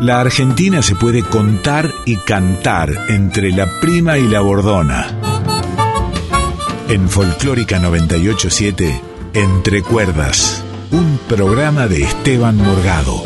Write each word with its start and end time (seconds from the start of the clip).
La 0.00 0.18
Argentina 0.18 0.80
se 0.80 0.94
puede 0.94 1.22
contar 1.22 1.92
y 2.06 2.16
cantar 2.16 2.90
entre 3.10 3.52
la 3.52 3.68
prima 3.80 4.16
y 4.16 4.26
la 4.26 4.40
bordona. 4.40 5.08
En 6.88 7.06
Folclórica 7.06 7.78
987, 7.78 8.98
Entre 9.34 9.82
Cuerdas, 9.82 10.64
un 10.90 11.20
programa 11.28 11.86
de 11.86 12.04
Esteban 12.04 12.56
Morgado. 12.56 13.22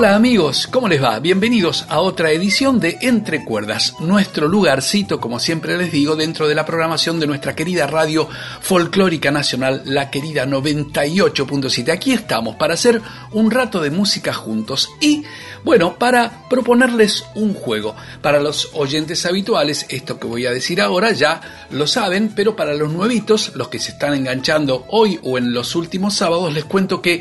Hola 0.00 0.14
amigos, 0.14 0.66
¿cómo 0.66 0.88
les 0.88 1.02
va? 1.02 1.20
Bienvenidos 1.20 1.84
a 1.90 2.00
otra 2.00 2.30
edición 2.30 2.80
de 2.80 2.96
Entre 3.02 3.44
Cuerdas, 3.44 3.92
nuestro 4.00 4.48
lugarcito, 4.48 5.20
como 5.20 5.38
siempre 5.38 5.76
les 5.76 5.92
digo, 5.92 6.16
dentro 6.16 6.48
de 6.48 6.54
la 6.54 6.64
programación 6.64 7.20
de 7.20 7.26
nuestra 7.26 7.54
querida 7.54 7.86
radio 7.86 8.26
folclórica 8.62 9.30
nacional, 9.30 9.82
la 9.84 10.08
querida 10.10 10.46
98.7. 10.46 11.92
Aquí 11.92 12.12
estamos 12.12 12.56
para 12.56 12.72
hacer 12.72 13.02
un 13.32 13.50
rato 13.50 13.82
de 13.82 13.90
música 13.90 14.32
juntos 14.32 14.88
y, 15.02 15.22
bueno, 15.64 15.98
para 15.98 16.48
proponerles 16.48 17.24
un 17.34 17.52
juego. 17.52 17.94
Para 18.22 18.40
los 18.40 18.70
oyentes 18.72 19.26
habituales, 19.26 19.84
esto 19.90 20.18
que 20.18 20.26
voy 20.26 20.46
a 20.46 20.50
decir 20.50 20.80
ahora 20.80 21.12
ya 21.12 21.66
lo 21.68 21.86
saben, 21.86 22.32
pero 22.34 22.56
para 22.56 22.72
los 22.72 22.90
nuevitos, 22.90 23.52
los 23.54 23.68
que 23.68 23.78
se 23.78 23.90
están 23.90 24.14
enganchando 24.14 24.86
hoy 24.88 25.20
o 25.22 25.36
en 25.36 25.52
los 25.52 25.76
últimos 25.76 26.14
sábados, 26.14 26.54
les 26.54 26.64
cuento 26.64 27.02
que 27.02 27.20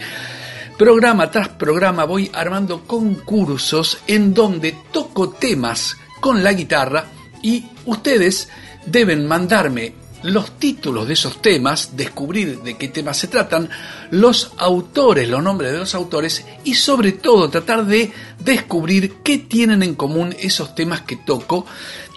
Programa 0.79 1.29
tras 1.29 1.49
programa 1.49 2.05
voy 2.05 2.31
armando 2.33 2.87
concursos 2.87 3.97
en 4.07 4.33
donde 4.33 4.77
toco 4.93 5.31
temas 5.31 5.97
con 6.21 6.41
la 6.41 6.53
guitarra 6.53 7.03
y 7.41 7.65
ustedes 7.85 8.47
deben 8.85 9.27
mandarme 9.27 9.93
los 10.23 10.57
títulos 10.57 11.05
de 11.05 11.15
esos 11.15 11.41
temas, 11.41 11.97
descubrir 11.97 12.61
de 12.61 12.77
qué 12.77 12.87
temas 12.87 13.17
se 13.17 13.27
tratan, 13.27 13.69
los 14.11 14.53
autores, 14.57 15.27
los 15.27 15.43
nombres 15.43 15.73
de 15.73 15.79
los 15.79 15.95
autores 15.95 16.45
y 16.63 16.75
sobre 16.75 17.11
todo 17.11 17.49
tratar 17.49 17.85
de 17.85 18.13
descubrir 18.39 19.15
qué 19.21 19.37
tienen 19.37 19.83
en 19.83 19.95
común 19.95 20.33
esos 20.39 20.75
temas 20.75 21.01
que 21.01 21.17
toco, 21.17 21.65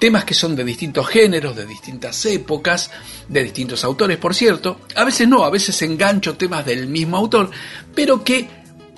temas 0.03 0.25
que 0.25 0.35
son 0.35 0.57
de 0.57 0.65
distintos 0.65 1.07
géneros, 1.07 1.55
de 1.55 1.65
distintas 1.65 2.27
épocas, 2.27 2.91
de 3.29 3.45
distintos 3.45 3.85
autores, 3.85 4.19
por 4.19 4.35
cierto. 4.35 4.81
A 4.97 5.05
veces 5.05 5.29
no, 5.29 5.45
a 5.45 5.51
veces 5.51 5.81
engancho 5.81 6.35
temas 6.37 6.67
del 6.67 6.89
mismo 6.89 7.17
autor, 7.17 7.53
pero 7.95 8.25
que 8.25 8.49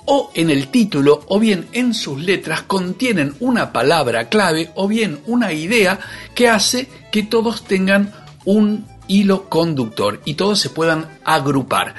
o 0.05 0.31
en 0.33 0.49
el 0.49 0.69
título 0.69 1.23
o 1.27 1.39
bien 1.39 1.67
en 1.73 1.93
sus 1.93 2.19
letras 2.19 2.63
contienen 2.63 3.35
una 3.39 3.71
palabra 3.71 4.29
clave 4.29 4.71
o 4.73 4.87
bien 4.87 5.19
una 5.27 5.53
idea 5.53 5.99
que 6.33 6.49
hace 6.49 6.87
que 7.11 7.21
todos 7.21 7.65
tengan 7.65 8.11
un 8.43 8.87
hilo 9.07 9.47
conductor 9.47 10.23
y 10.25 10.33
todos 10.33 10.59
se 10.59 10.71
puedan 10.71 11.19
agrupar. 11.23 11.93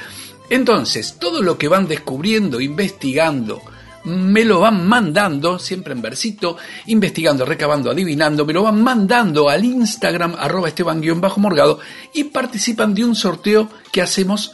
Entonces, 0.50 1.14
todo 1.20 1.42
lo 1.42 1.58
que 1.58 1.68
van 1.68 1.86
descubriendo, 1.86 2.60
investigando, 2.60 3.62
me 4.06 4.44
lo 4.44 4.60
van 4.60 4.86
mandando, 4.86 5.58
siempre 5.58 5.92
en 5.92 6.00
versito, 6.00 6.56
investigando, 6.86 7.44
recabando, 7.44 7.90
adivinando, 7.90 8.46
me 8.46 8.52
lo 8.52 8.62
van 8.62 8.82
mandando 8.82 9.48
al 9.48 9.64
Instagram 9.64 10.36
arroba 10.38 10.68
esteban-morgado 10.68 11.80
y 12.14 12.24
participan 12.24 12.94
de 12.94 13.04
un 13.04 13.14
sorteo 13.14 13.68
que 13.92 14.02
hacemos 14.02 14.52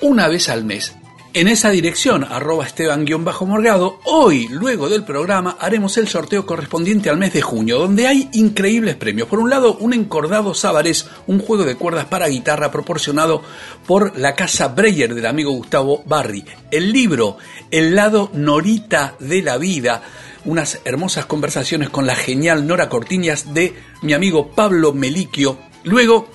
una 0.00 0.26
vez 0.28 0.48
al 0.48 0.64
mes 0.64 0.94
en 1.34 1.48
esa 1.48 1.70
dirección, 1.70 2.22
arroba 2.22 2.64
esteban-morgado, 2.64 3.98
hoy, 4.04 4.46
luego 4.48 4.88
del 4.88 5.02
programa, 5.02 5.56
haremos 5.58 5.98
el 5.98 6.06
sorteo 6.06 6.46
correspondiente 6.46 7.10
al 7.10 7.16
mes 7.16 7.32
de 7.32 7.42
junio, 7.42 7.80
donde 7.80 8.06
hay 8.06 8.28
increíbles 8.34 8.94
premios. 8.94 9.26
Por 9.26 9.40
un 9.40 9.50
lado, 9.50 9.76
un 9.80 9.92
encordado 9.92 10.54
Sábares, 10.54 11.08
un 11.26 11.40
juego 11.40 11.64
de 11.64 11.74
cuerdas 11.74 12.04
para 12.04 12.28
guitarra 12.28 12.70
proporcionado 12.70 13.42
por 13.84 14.16
la 14.16 14.36
casa 14.36 14.68
Breyer 14.68 15.12
del 15.12 15.26
amigo 15.26 15.50
Gustavo 15.50 16.04
Barry. 16.06 16.44
El 16.70 16.92
libro, 16.92 17.36
El 17.72 17.96
lado 17.96 18.30
Norita 18.32 19.16
de 19.18 19.42
la 19.42 19.58
vida, 19.58 20.02
unas 20.44 20.82
hermosas 20.84 21.26
conversaciones 21.26 21.90
con 21.90 22.06
la 22.06 22.14
genial 22.14 22.64
Nora 22.64 22.88
Cortiñas 22.88 23.52
de 23.52 23.74
mi 24.02 24.12
amigo 24.12 24.52
Pablo 24.52 24.92
Meliquio. 24.92 25.58
Luego, 25.82 26.28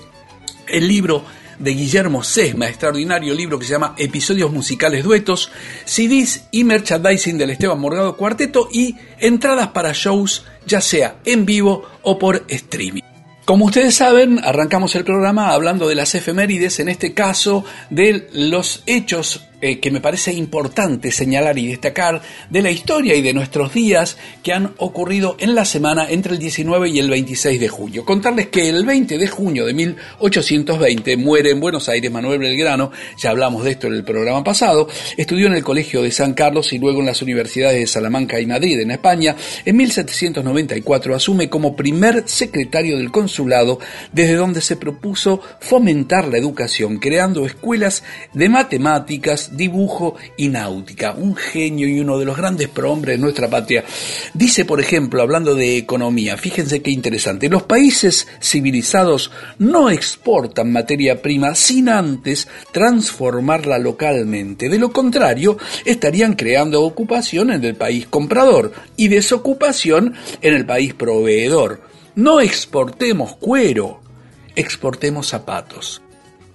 el 0.68 0.86
libro 0.86 1.24
de 1.60 1.72
Guillermo 1.72 2.24
Sesma, 2.24 2.68
extraordinario 2.68 3.34
libro 3.34 3.58
que 3.58 3.66
se 3.66 3.72
llama 3.72 3.94
Episodios 3.98 4.50
Musicales 4.50 5.04
Duetos, 5.04 5.52
CDs 5.84 6.46
y 6.50 6.64
merchandising 6.64 7.38
del 7.38 7.50
Esteban 7.50 7.78
Morgado 7.78 8.16
Cuarteto 8.16 8.68
y 8.72 8.96
entradas 9.18 9.68
para 9.68 9.92
shows 9.92 10.44
ya 10.66 10.80
sea 10.80 11.16
en 11.24 11.46
vivo 11.46 11.84
o 12.02 12.18
por 12.18 12.44
streaming. 12.48 13.09
Como 13.50 13.64
ustedes 13.64 13.96
saben, 13.96 14.38
arrancamos 14.44 14.94
el 14.94 15.02
programa 15.02 15.48
hablando 15.50 15.88
de 15.88 15.96
las 15.96 16.14
efemérides, 16.14 16.78
en 16.78 16.88
este 16.88 17.14
caso 17.14 17.64
de 17.90 18.28
los 18.32 18.84
hechos 18.86 19.48
eh, 19.60 19.78
que 19.78 19.90
me 19.90 20.00
parece 20.00 20.32
importante 20.32 21.10
señalar 21.10 21.58
y 21.58 21.66
destacar 21.66 22.22
de 22.48 22.62
la 22.62 22.70
historia 22.70 23.14
y 23.16 23.22
de 23.22 23.34
nuestros 23.34 23.74
días 23.74 24.16
que 24.42 24.54
han 24.54 24.72
ocurrido 24.78 25.36
en 25.38 25.54
la 25.54 25.64
semana 25.64 26.08
entre 26.08 26.34
el 26.34 26.38
19 26.38 26.88
y 26.88 26.98
el 27.00 27.10
26 27.10 27.60
de 27.60 27.68
junio. 27.68 28.04
Contarles 28.04 28.46
que 28.46 28.68
el 28.68 28.86
20 28.86 29.18
de 29.18 29.26
junio 29.26 29.66
de 29.66 29.74
1820 29.74 31.16
muere 31.16 31.50
en 31.50 31.60
Buenos 31.60 31.88
Aires 31.88 32.10
Manuel 32.10 32.38
Belgrano, 32.38 32.92
ya 33.18 33.30
hablamos 33.30 33.64
de 33.64 33.72
esto 33.72 33.88
en 33.88 33.94
el 33.94 34.04
programa 34.04 34.42
pasado, 34.44 34.88
estudió 35.16 35.48
en 35.48 35.54
el 35.54 35.64
Colegio 35.64 36.02
de 36.02 36.12
San 36.12 36.34
Carlos 36.34 36.72
y 36.72 36.78
luego 36.78 37.00
en 37.00 37.06
las 37.06 37.20
universidades 37.20 37.80
de 37.80 37.86
Salamanca 37.88 38.40
y 38.40 38.46
Madrid 38.46 38.80
en 38.80 38.92
España. 38.92 39.34
En 39.64 39.76
1794 39.76 41.16
asume 41.16 41.50
como 41.50 41.74
primer 41.74 42.22
secretario 42.26 42.96
del 42.96 43.10
consulado 43.10 43.39
desde 44.12 44.34
donde 44.34 44.60
se 44.60 44.76
propuso 44.76 45.40
fomentar 45.60 46.28
la 46.28 46.38
educación, 46.38 46.98
creando 46.98 47.46
escuelas 47.46 48.02
de 48.32 48.48
matemáticas, 48.48 49.56
dibujo 49.56 50.16
y 50.36 50.48
náutica. 50.48 51.12
Un 51.12 51.36
genio 51.36 51.88
y 51.88 52.00
uno 52.00 52.18
de 52.18 52.24
los 52.24 52.36
grandes 52.36 52.68
prohombres 52.68 53.16
de 53.16 53.22
nuestra 53.22 53.48
patria. 53.48 53.84
Dice, 54.34 54.64
por 54.64 54.80
ejemplo, 54.80 55.22
hablando 55.22 55.54
de 55.54 55.76
economía, 55.76 56.36
fíjense 56.36 56.82
qué 56.82 56.90
interesante, 56.90 57.48
los 57.48 57.62
países 57.64 58.26
civilizados 58.40 59.30
no 59.58 59.90
exportan 59.90 60.72
materia 60.72 61.22
prima 61.22 61.54
sin 61.54 61.88
antes 61.88 62.48
transformarla 62.72 63.78
localmente. 63.78 64.68
De 64.68 64.78
lo 64.78 64.92
contrario, 64.92 65.58
estarían 65.84 66.34
creando 66.34 66.82
ocupación 66.82 67.50
en 67.50 67.64
el 67.64 67.74
país 67.76 68.06
comprador 68.06 68.72
y 68.96 69.08
desocupación 69.08 70.14
en 70.42 70.54
el 70.54 70.66
país 70.66 70.94
proveedor. 70.94 71.89
No 72.16 72.40
exportemos 72.40 73.36
cuero, 73.36 74.00
exportemos 74.56 75.28
zapatos. 75.28 76.02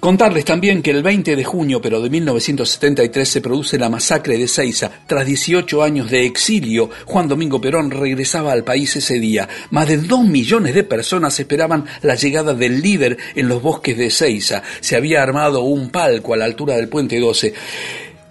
Contarles 0.06 0.46
también 0.46 0.84
que 0.84 0.92
el 0.92 1.02
20 1.02 1.36
de 1.36 1.44
junio, 1.44 1.82
pero 1.82 2.00
de 2.00 2.12
1973, 2.12 3.28
se 3.28 3.42
produce 3.42 3.80
la 3.80 3.90
masacre 3.90 4.38
de 4.38 4.48
Ceiza. 4.48 4.92
Tras 5.08 5.26
18 5.26 5.82
años 5.82 6.12
de 6.12 6.26
exilio, 6.26 6.92
Juan 7.06 7.28
Domingo 7.28 7.60
Perón 7.60 7.90
regresaba 7.90 8.52
al 8.52 8.64
país 8.64 8.96
ese 8.98 9.18
día. 9.20 9.50
Más 9.72 9.88
de 9.88 9.98
dos 9.98 10.24
millones 10.24 10.76
de 10.76 10.84
personas 10.84 11.40
esperaban 11.40 11.86
la 12.04 12.14
llegada 12.14 12.54
del 12.54 12.82
líder 12.82 13.18
en 13.34 13.48
los 13.48 13.64
bosques 13.64 13.98
de 13.98 14.12
Ceiza. 14.12 14.62
Se 14.80 14.96
había 14.96 15.24
armado 15.24 15.62
un 15.62 15.90
palco 15.90 16.36
a 16.36 16.38
la 16.38 16.46
altura 16.46 16.76
del 16.76 16.90
puente 16.90 17.20
12. 17.20 17.54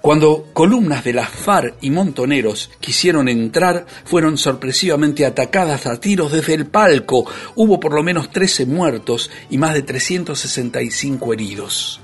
Cuando 0.05 0.51
columnas 0.53 1.03
de 1.03 1.15
las 1.15 1.31
FARC 1.31 1.77
y 1.81 1.89
montoneros 1.89 2.71
quisieron 2.79 3.27
entrar, 3.27 3.87
fueron 4.05 4.37
sorpresivamente 4.37 5.25
atacadas 5.25 5.87
a 5.87 5.99
tiros 5.99 6.31
desde 6.31 6.53
el 6.53 6.67
palco. 6.67 7.25
Hubo 7.55 7.81
por 7.81 7.95
lo 7.95 8.03
menos 8.03 8.31
13 8.31 8.67
muertos 8.67 9.31
y 9.49 9.57
más 9.57 9.73
de 9.73 9.81
365 9.81 11.33
heridos. 11.33 12.03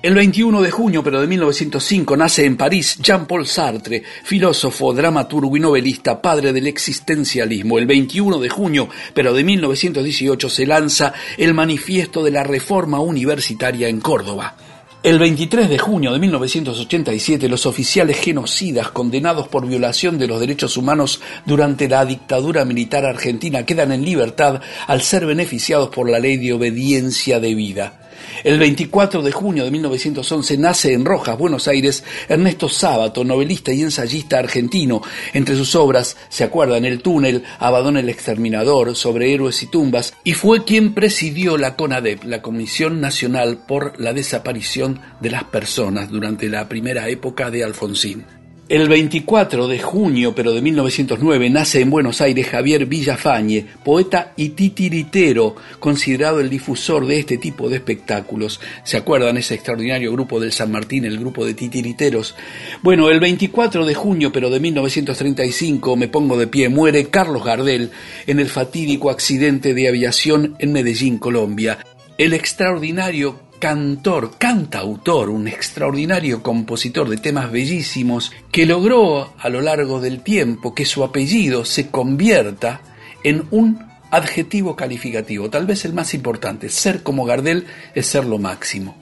El 0.00 0.14
21 0.14 0.62
de 0.62 0.70
junio, 0.70 1.04
pero 1.04 1.20
de 1.20 1.26
1905, 1.26 2.16
nace 2.16 2.46
en 2.46 2.56
París 2.56 2.96
Jean-Paul 3.02 3.46
Sartre, 3.46 4.02
filósofo, 4.24 4.94
dramaturgo 4.94 5.54
y 5.54 5.60
novelista, 5.60 6.22
padre 6.22 6.54
del 6.54 6.66
existencialismo. 6.68 7.78
El 7.78 7.84
21 7.84 8.38
de 8.38 8.48
junio, 8.48 8.88
pero 9.12 9.34
de 9.34 9.44
1918, 9.44 10.48
se 10.48 10.64
lanza 10.64 11.12
el 11.36 11.52
Manifiesto 11.52 12.24
de 12.24 12.30
la 12.30 12.44
Reforma 12.44 13.00
Universitaria 13.00 13.88
en 13.88 14.00
Córdoba. 14.00 14.56
El 15.02 15.18
23 15.18 15.68
de 15.68 15.78
junio 15.78 16.12
de 16.12 16.20
1987, 16.20 17.48
los 17.48 17.66
oficiales 17.66 18.20
genocidas 18.20 18.92
condenados 18.92 19.48
por 19.48 19.66
violación 19.66 20.16
de 20.16 20.28
los 20.28 20.38
derechos 20.38 20.76
humanos 20.76 21.20
durante 21.44 21.88
la 21.88 22.04
dictadura 22.04 22.64
militar 22.64 23.04
argentina 23.04 23.66
quedan 23.66 23.90
en 23.90 24.04
libertad 24.04 24.60
al 24.86 25.02
ser 25.02 25.26
beneficiados 25.26 25.88
por 25.88 26.08
la 26.08 26.20
ley 26.20 26.36
de 26.36 26.52
obediencia 26.52 27.40
debida. 27.40 28.01
El 28.44 28.58
24 28.58 29.22
de 29.22 29.32
junio 29.32 29.64
de 29.64 29.70
1911 29.70 30.58
nace 30.58 30.92
en 30.92 31.04
Rojas, 31.04 31.38
Buenos 31.38 31.68
Aires, 31.68 32.04
Ernesto 32.28 32.68
Sábato, 32.68 33.24
novelista 33.24 33.72
y 33.72 33.82
ensayista 33.82 34.38
argentino. 34.38 35.02
Entre 35.32 35.56
sus 35.56 35.74
obras 35.74 36.16
se 36.28 36.44
acuerdan 36.44 36.84
El 36.84 37.00
túnel, 37.00 37.44
Abadón 37.58 37.96
el 37.96 38.08
exterminador, 38.08 38.94
Sobre 38.96 39.32
héroes 39.32 39.62
y 39.62 39.66
tumbas, 39.66 40.14
y 40.24 40.34
fue 40.34 40.64
quien 40.64 40.94
presidió 40.94 41.56
la 41.56 41.76
CONADEP, 41.76 42.24
la 42.24 42.42
Comisión 42.42 43.00
Nacional 43.00 43.64
por 43.66 44.00
la 44.00 44.12
Desaparición 44.12 45.00
de 45.20 45.30
las 45.30 45.44
Personas, 45.44 46.10
durante 46.10 46.48
la 46.48 46.68
primera 46.68 47.08
época 47.08 47.50
de 47.50 47.64
Alfonsín. 47.64 48.41
El 48.72 48.88
24 48.88 49.68
de 49.68 49.80
junio, 49.80 50.34
pero 50.34 50.54
de 50.54 50.62
1909, 50.62 51.50
nace 51.50 51.82
en 51.82 51.90
Buenos 51.90 52.22
Aires 52.22 52.48
Javier 52.48 52.86
Villafañe, 52.86 53.66
poeta 53.84 54.32
y 54.34 54.48
titiritero, 54.48 55.56
considerado 55.78 56.40
el 56.40 56.48
difusor 56.48 57.04
de 57.06 57.18
este 57.18 57.36
tipo 57.36 57.68
de 57.68 57.76
espectáculos. 57.76 58.60
¿Se 58.82 58.96
acuerdan 58.96 59.36
ese 59.36 59.56
extraordinario 59.56 60.10
grupo 60.12 60.40
del 60.40 60.52
San 60.52 60.72
Martín, 60.72 61.04
el 61.04 61.18
grupo 61.18 61.44
de 61.44 61.52
titiriteros? 61.52 62.34
Bueno, 62.82 63.10
el 63.10 63.20
24 63.20 63.84
de 63.84 63.94
junio, 63.94 64.32
pero 64.32 64.48
de 64.48 64.60
1935, 64.60 65.94
me 65.94 66.08
pongo 66.08 66.38
de 66.38 66.46
pie, 66.46 66.70
muere 66.70 67.10
Carlos 67.10 67.44
Gardel 67.44 67.90
en 68.26 68.40
el 68.40 68.48
fatídico 68.48 69.10
accidente 69.10 69.74
de 69.74 69.86
aviación 69.86 70.56
en 70.58 70.72
Medellín, 70.72 71.18
Colombia. 71.18 71.76
El 72.16 72.32
extraordinario 72.32 73.51
cantor, 73.62 74.38
cantautor, 74.38 75.30
un 75.30 75.46
extraordinario 75.46 76.42
compositor 76.42 77.08
de 77.08 77.16
temas 77.16 77.52
bellísimos 77.52 78.32
que 78.50 78.66
logró 78.66 79.34
a 79.38 79.48
lo 79.50 79.60
largo 79.60 80.00
del 80.00 80.20
tiempo 80.24 80.74
que 80.74 80.84
su 80.84 81.04
apellido 81.04 81.64
se 81.64 81.88
convierta 81.88 82.80
en 83.22 83.44
un 83.52 83.78
adjetivo 84.10 84.74
calificativo, 84.74 85.48
tal 85.48 85.66
vez 85.66 85.84
el 85.84 85.92
más 85.92 86.12
importante. 86.12 86.70
Ser 86.70 87.04
como 87.04 87.24
Gardel 87.24 87.66
es 87.94 88.06
ser 88.06 88.24
lo 88.24 88.40
máximo. 88.40 88.96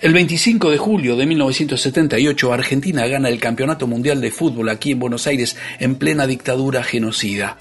El 0.00 0.12
25 0.12 0.70
de 0.70 0.78
julio 0.78 1.14
de 1.14 1.24
1978 1.24 2.52
Argentina 2.52 3.06
gana 3.06 3.28
el 3.28 3.38
Campeonato 3.38 3.86
Mundial 3.86 4.20
de 4.20 4.32
Fútbol 4.32 4.68
aquí 4.68 4.90
en 4.90 4.98
Buenos 4.98 5.28
Aires 5.28 5.56
en 5.78 5.94
plena 5.94 6.26
dictadura 6.26 6.82
genocida. 6.82 7.56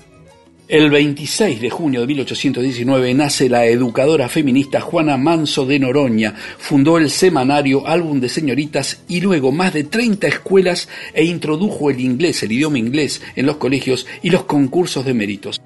El 0.72 0.90
26 0.90 1.60
de 1.60 1.70
junio 1.70 2.00
de 2.00 2.08
1819 2.08 3.14
nace 3.14 3.50
la 3.50 3.66
educadora 3.66 4.30
feminista 4.30 4.80
Juana 4.80 5.18
Manso 5.18 5.66
de 5.66 5.78
Noroña, 5.78 6.34
fundó 6.58 6.98
el 6.98 7.10
semanario 7.10 7.86
Álbum 7.86 8.22
de 8.22 8.30
Señoritas 8.30 9.02
y 9.10 9.20
luego 9.20 9.52
más 9.52 9.74
de 9.74 9.84
30 9.84 10.30
escuelas 10.30 10.88
e 11.14 11.26
introdujo 11.26 11.90
el 11.90 12.00
inglés, 12.00 12.42
el 12.44 12.54
idioma 12.54 12.80
inglés, 12.80 13.22
en 13.36 13.48
los 13.48 13.58
colegios 13.58 14.08
y 14.22 14.30
los 14.30 14.46
concursos 14.46 15.04
de 15.04 15.14
méritos. 15.14 15.60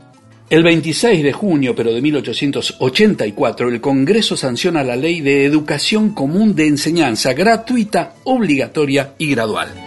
El 0.50 0.64
26 0.64 1.24
de 1.24 1.34
junio, 1.34 1.76
pero 1.76 1.94
de 1.94 2.02
1884, 2.02 3.70
el 3.70 3.82
Congreso 3.82 4.36
sanciona 4.36 4.84
la 4.84 4.96
Ley 4.96 5.22
de 5.22 5.46
Educación 5.46 6.16
Común 6.16 6.56
de 6.56 6.66
Enseñanza, 6.66 7.34
gratuita, 7.34 8.16
obligatoria 8.24 9.14
y 9.20 9.28
gradual. 9.30 9.85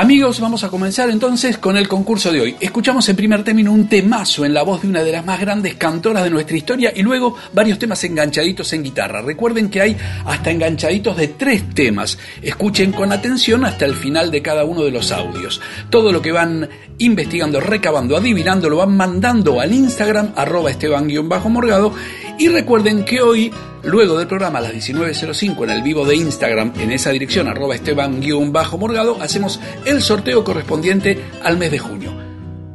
Amigos, 0.00 0.40
vamos 0.40 0.64
a 0.64 0.70
comenzar 0.70 1.10
entonces 1.10 1.58
con 1.58 1.76
el 1.76 1.86
concurso 1.86 2.32
de 2.32 2.40
hoy. 2.40 2.56
Escuchamos 2.58 3.06
en 3.10 3.16
primer 3.16 3.44
término 3.44 3.70
un 3.70 3.86
temazo 3.86 4.46
en 4.46 4.54
la 4.54 4.62
voz 4.62 4.80
de 4.80 4.88
una 4.88 5.02
de 5.02 5.12
las 5.12 5.26
más 5.26 5.38
grandes 5.38 5.74
cantoras 5.74 6.24
de 6.24 6.30
nuestra 6.30 6.56
historia 6.56 6.90
y 6.96 7.02
luego 7.02 7.36
varios 7.52 7.78
temas 7.78 8.02
enganchaditos 8.04 8.72
en 8.72 8.82
guitarra. 8.82 9.20
Recuerden 9.20 9.68
que 9.68 9.82
hay 9.82 9.98
hasta 10.24 10.50
enganchaditos 10.52 11.18
de 11.18 11.28
tres 11.28 11.68
temas. 11.74 12.16
Escuchen 12.40 12.92
con 12.92 13.12
atención 13.12 13.62
hasta 13.66 13.84
el 13.84 13.94
final 13.94 14.30
de 14.30 14.40
cada 14.40 14.64
uno 14.64 14.84
de 14.84 14.90
los 14.90 15.12
audios. 15.12 15.60
Todo 15.90 16.12
lo 16.12 16.22
que 16.22 16.32
van 16.32 16.66
investigando, 17.00 17.60
recabando, 17.60 18.16
adivinando, 18.16 18.70
lo 18.70 18.78
van 18.78 18.96
mandando 18.96 19.60
al 19.60 19.72
Instagram 19.72 20.32
arroba 20.36 20.70
esteban-morgado 20.70 21.92
y 22.38 22.48
recuerden 22.48 23.04
que 23.04 23.20
hoy 23.20 23.52
Luego 23.82 24.18
del 24.18 24.26
programa 24.26 24.58
a 24.58 24.62
las 24.62 24.72
19.05 24.72 25.64
en 25.64 25.70
el 25.70 25.82
vivo 25.82 26.04
de 26.04 26.14
Instagram, 26.14 26.74
en 26.78 26.92
esa 26.92 27.10
dirección, 27.10 27.48
arroba 27.48 27.74
esteban-morgado, 27.74 29.16
hacemos 29.22 29.58
el 29.86 30.02
sorteo 30.02 30.44
correspondiente 30.44 31.18
al 31.42 31.56
mes 31.56 31.70
de 31.70 31.78
junio. 31.78 32.12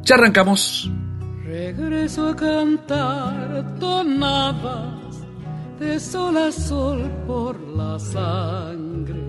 Ya 0.01 0.16
arrancamos. 0.16 0.89
Regreso 1.44 2.30
a 2.30 2.36
cantar 2.36 3.77
tonadas 3.80 5.19
de 5.80 6.00
sol 6.00 6.38
a 6.38 6.51
sol 6.51 7.12
por 7.27 7.60
la 7.60 8.00
sangre, 8.00 9.22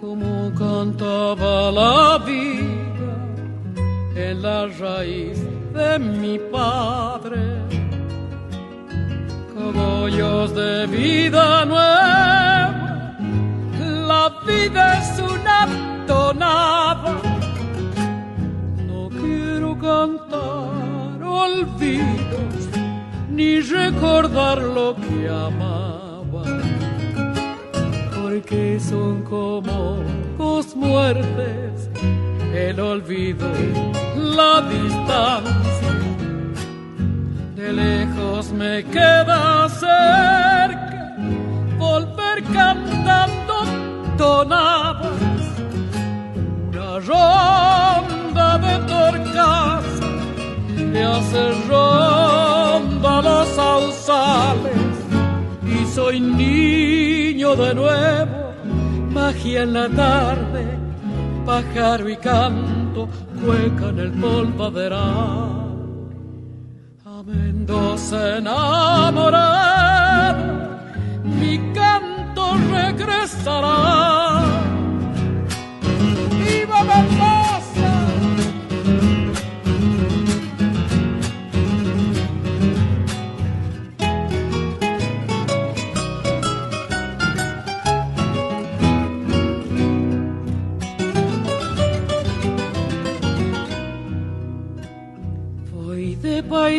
como 0.00 0.52
cantaba 0.54 1.70
la 1.70 2.18
vida 2.24 2.93
en 4.16 4.42
la 4.42 4.66
raíz 4.66 5.38
de 5.72 5.98
mi 5.98 6.38
padre 6.38 7.64
caballos 9.54 10.54
de 10.54 10.86
vida 10.86 11.64
nueva. 11.64 13.16
La 13.80 14.32
vida 14.46 14.98
es 14.98 15.18
una 15.20 16.06
tonada. 16.06 17.16
No 18.86 19.08
quiero 19.08 19.78
cantar 19.78 21.22
olvidos 21.22 22.68
ni 23.30 23.60
recordar 23.60 24.58
lo 24.58 24.94
que 24.94 25.28
amaba, 25.28 26.44
porque 28.14 28.78
son 28.78 29.22
como 29.22 29.98
dos 30.38 30.76
muertes, 30.76 31.90
el 32.54 32.78
olvido, 32.80 33.46
la 34.16 34.62
distancia. 34.62 35.92
De 37.56 37.72
lejos 37.72 38.52
me 38.52 38.84
queda 38.84 39.68
cerca 39.68 41.16
volver 41.78 42.42
cantando 42.52 43.54
tonadas 44.16 45.24
una 46.70 46.98
ronda 47.00 48.58
de 48.58 48.78
torcas 48.86 49.84
me 50.76 51.02
hace 51.02 51.52
ronda 51.68 53.22
los 53.22 53.48
sausales. 53.48 54.94
Y 55.66 55.86
soy 55.86 56.20
niño 56.20 57.56
de 57.56 57.74
nuevo 57.74 58.54
magia 59.10 59.62
en 59.62 59.72
la 59.72 59.88
tarde 59.88 60.43
pájaro 61.44 62.08
y 62.08 62.16
canto 62.16 63.08
cueca 63.40 63.88
en 63.88 63.98
el 63.98 64.12
polvaderal 64.12 65.64
Mendoza 67.26 68.36
enamorado, 68.36 69.56
mi 71.24 71.58
canto 71.72 72.54
regresará. 72.70 74.42
¡Viva 76.38 76.84
Mendoza! 76.84 77.33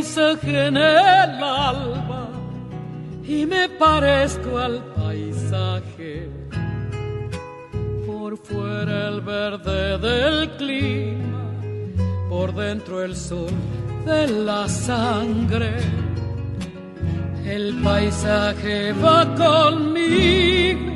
Paisaje 0.05 0.67
en 0.67 0.77
el 0.77 1.43
alba 1.43 2.29
y 3.23 3.43
me 3.47 3.67
parezco 3.69 4.59
al 4.59 4.83
paisaje. 4.95 6.29
Por 8.05 8.37
fuera 8.37 9.07
el 9.07 9.21
verde 9.21 9.97
del 9.97 10.51
clima, 10.57 11.51
por 12.29 12.53
dentro 12.53 13.03
el 13.03 13.15
sol 13.15 13.49
de 14.05 14.27
la 14.27 14.69
sangre. 14.69 15.73
El 17.43 17.81
paisaje 17.83 18.93
va 18.93 19.25
conmigo 19.35 20.91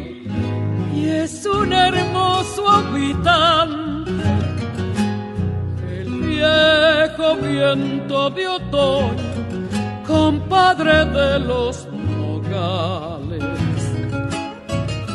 y 0.95 1.09
es 1.09 1.45
un 1.47 1.73
hermoso 1.73 2.69
habitante 2.69 3.98
viejo 6.39 7.35
viento 7.35 8.29
de 8.29 8.47
otoño, 8.47 9.29
compadre 10.07 11.05
de 11.05 11.39
los 11.39 11.87
nogales, 11.91 13.43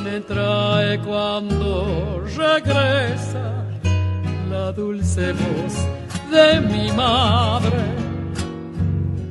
me 0.04 0.21
trae 0.21 0.99
cuando 1.00 2.23
regresa 2.37 3.47
la 4.50 4.73
dulce 4.73 5.33
voz 5.33 5.75
de 6.31 6.61
mi 6.61 6.93
madre, 6.93 7.83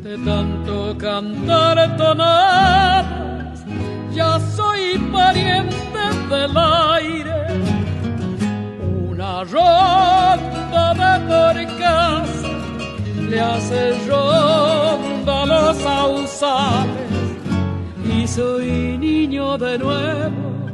de 0.04 0.18
tanto 0.26 0.98
cantar 0.98 1.96
tonadas, 1.98 3.66
ya 4.14 4.40
soy 4.58 4.98
pariente 5.12 6.04
del 6.30 6.58
aire, 6.58 7.40
una 9.12 9.44
casa 9.46 10.63
le 13.34 13.40
hace 13.40 14.08
ronda 14.08 15.46
los 15.46 15.78
sausales 15.78 17.14
soy 18.28 18.98
niño 18.98 19.58
de 19.58 19.78
nuevo, 19.78 20.72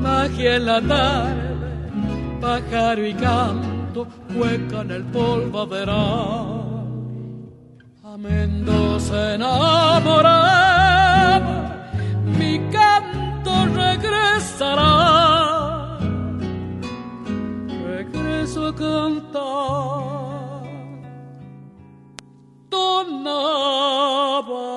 magia 0.00 0.56
en 0.56 0.66
la 0.66 0.80
tarde, 0.80 1.56
pájaro 2.40 3.06
y 3.06 3.14
canto, 3.14 4.08
hueca 4.34 4.80
en 4.80 4.90
el 4.90 5.04
polvo 5.04 5.66
verá. 5.66 5.94
A 8.02 8.16
Mendoza 8.16 9.34
enamorada, 9.34 10.30
mi 12.24 12.58
canto 12.70 13.66
regresará. 13.74 14.88
Regreso 17.86 18.66
a 18.68 18.74
cantar. 18.74 20.17
Naba. 23.24 24.68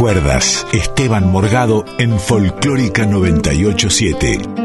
Entre 0.00 0.14
Cuerdas, 0.14 0.66
Esteban 0.72 1.30
Morgado 1.30 1.84
en 1.98 2.18
Folclórica 2.18 3.04
987. 3.04 4.59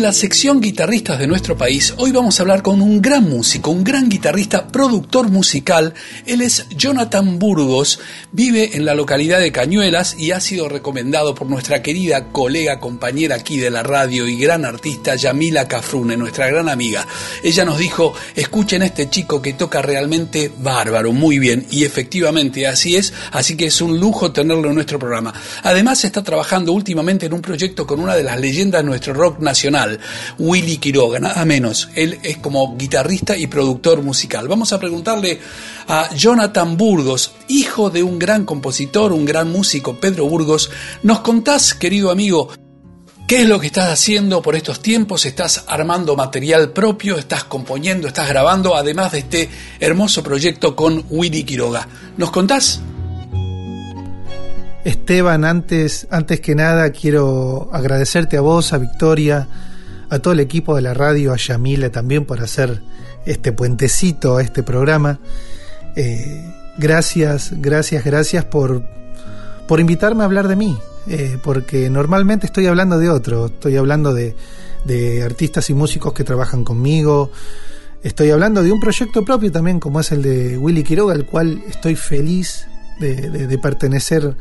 La 0.00 0.14
sección 0.14 0.62
guitarristas 0.62 1.18
de 1.18 1.26
nuestro 1.26 1.58
país, 1.58 1.92
hoy 1.98 2.10
vamos 2.10 2.40
a 2.40 2.42
hablar 2.42 2.62
con 2.62 2.80
un 2.80 3.02
gran 3.02 3.28
músico, 3.28 3.70
un 3.70 3.84
gran 3.84 4.08
guitarrista, 4.08 4.66
productor 4.66 5.28
musical. 5.28 5.92
Él 6.24 6.40
es 6.40 6.66
Jonathan 6.70 7.38
Burgos, 7.38 8.00
vive 8.32 8.78
en 8.78 8.86
la 8.86 8.94
localidad 8.94 9.40
de 9.40 9.52
Cañuelas 9.52 10.16
y 10.18 10.30
ha 10.30 10.40
sido 10.40 10.70
recomendado 10.70 11.34
por 11.34 11.48
nuestra 11.48 11.82
querida 11.82 12.32
colega, 12.32 12.80
compañera 12.80 13.36
aquí 13.36 13.58
de 13.58 13.70
la 13.70 13.82
radio 13.82 14.26
y 14.26 14.38
gran 14.38 14.64
artista 14.64 15.16
Yamila 15.16 15.68
Cafrune, 15.68 16.16
nuestra 16.16 16.46
gran 16.46 16.70
amiga. 16.70 17.06
Ella 17.42 17.66
nos 17.66 17.76
dijo, 17.76 18.14
escuchen 18.34 18.80
a 18.80 18.86
este 18.86 19.10
chico 19.10 19.42
que 19.42 19.52
toca 19.52 19.82
realmente 19.82 20.50
bárbaro, 20.60 21.12
muy 21.12 21.38
bien, 21.38 21.66
y 21.70 21.84
efectivamente 21.84 22.66
así 22.66 22.96
es, 22.96 23.12
así 23.32 23.54
que 23.54 23.66
es 23.66 23.82
un 23.82 24.00
lujo 24.00 24.32
tenerlo 24.32 24.70
en 24.70 24.76
nuestro 24.76 24.98
programa. 24.98 25.34
Además 25.62 26.02
está 26.06 26.24
trabajando 26.24 26.72
últimamente 26.72 27.26
en 27.26 27.34
un 27.34 27.42
proyecto 27.42 27.86
con 27.86 28.00
una 28.00 28.14
de 28.14 28.22
las 28.22 28.40
leyendas 28.40 28.80
de 28.80 28.88
nuestro 28.88 29.12
rock 29.12 29.40
nacional, 29.40 29.89
Willy 30.38 30.78
Quiroga, 30.78 31.18
nada 31.18 31.44
menos. 31.44 31.88
Él 31.94 32.18
es 32.22 32.38
como 32.38 32.76
guitarrista 32.76 33.36
y 33.36 33.46
productor 33.46 34.02
musical. 34.02 34.48
Vamos 34.48 34.72
a 34.72 34.78
preguntarle 34.78 35.40
a 35.88 36.14
Jonathan 36.14 36.76
Burgos, 36.76 37.32
hijo 37.48 37.90
de 37.90 38.02
un 38.02 38.18
gran 38.18 38.44
compositor, 38.44 39.12
un 39.12 39.24
gran 39.24 39.50
músico, 39.50 39.96
Pedro 39.96 40.28
Burgos. 40.28 40.70
¿Nos 41.02 41.20
contás, 41.20 41.74
querido 41.74 42.10
amigo, 42.10 42.50
¿Qué 43.30 43.42
es 43.42 43.48
lo 43.48 43.60
que 43.60 43.68
estás 43.68 43.92
haciendo 43.92 44.42
por 44.42 44.56
estos 44.56 44.80
tiempos? 44.80 45.24
¿Estás 45.24 45.62
armando 45.68 46.16
material 46.16 46.72
propio? 46.72 47.16
¿Estás 47.16 47.44
componiendo? 47.44 48.08
¿Estás 48.08 48.28
grabando? 48.28 48.74
Además 48.74 49.12
de 49.12 49.20
este 49.20 49.48
hermoso 49.78 50.24
proyecto 50.24 50.74
con 50.74 51.04
Willy 51.10 51.44
Quiroga. 51.44 51.86
¿Nos 52.16 52.32
contás? 52.32 52.80
Esteban, 54.84 55.44
antes, 55.44 56.08
antes 56.10 56.40
que 56.40 56.56
nada 56.56 56.90
quiero 56.90 57.70
agradecerte 57.72 58.36
a 58.36 58.40
vos, 58.40 58.72
a 58.72 58.78
Victoria, 58.78 59.46
a 60.10 60.18
todo 60.18 60.34
el 60.34 60.40
equipo 60.40 60.74
de 60.74 60.82
la 60.82 60.92
radio, 60.92 61.32
a 61.32 61.36
Yamila 61.36 61.90
también 61.90 62.24
por 62.24 62.42
hacer 62.42 62.82
este 63.24 63.52
puentecito 63.52 64.36
a 64.36 64.42
este 64.42 64.62
programa. 64.62 65.20
Eh, 65.96 66.52
gracias, 66.78 67.52
gracias, 67.56 68.04
gracias 68.04 68.44
por, 68.44 68.82
por 69.68 69.80
invitarme 69.80 70.22
a 70.22 70.26
hablar 70.26 70.48
de 70.48 70.56
mí, 70.56 70.78
eh, 71.06 71.38
porque 71.42 71.88
normalmente 71.90 72.46
estoy 72.46 72.66
hablando 72.66 72.98
de 72.98 73.08
otro, 73.08 73.46
estoy 73.46 73.76
hablando 73.76 74.12
de, 74.12 74.34
de 74.84 75.22
artistas 75.22 75.70
y 75.70 75.74
músicos 75.74 76.12
que 76.12 76.24
trabajan 76.24 76.64
conmigo, 76.64 77.30
estoy 78.02 78.30
hablando 78.30 78.62
de 78.62 78.72
un 78.72 78.80
proyecto 78.80 79.24
propio 79.24 79.52
también 79.52 79.78
como 79.78 80.00
es 80.00 80.10
el 80.10 80.22
de 80.22 80.58
Willy 80.58 80.82
Quiroga, 80.82 81.14
al 81.14 81.26
cual 81.26 81.62
estoy 81.68 81.94
feliz 81.94 82.66
de, 82.98 83.30
de, 83.30 83.58
pertenecer 83.58 84.36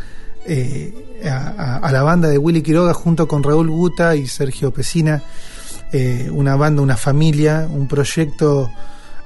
eh, 0.46 1.22
a, 1.26 1.78
a, 1.78 1.92
la 1.92 2.04
banda 2.04 2.28
de 2.28 2.38
Willy 2.38 2.62
Quiroga 2.62 2.94
junto 2.94 3.26
con 3.28 3.42
Raúl 3.42 3.70
Guta 3.70 4.16
y 4.16 4.28
Sergio 4.28 4.72
Pesina. 4.72 5.24
Eh, 5.91 6.30
una 6.32 6.56
banda, 6.56 6.82
una 6.82 6.97
familia, 6.97 7.67
un 7.69 7.88
proyecto 7.88 8.71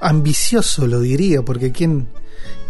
ambicioso, 0.00 0.86
lo 0.86 1.00
diría, 1.00 1.42
porque 1.42 1.72
quién, 1.72 2.08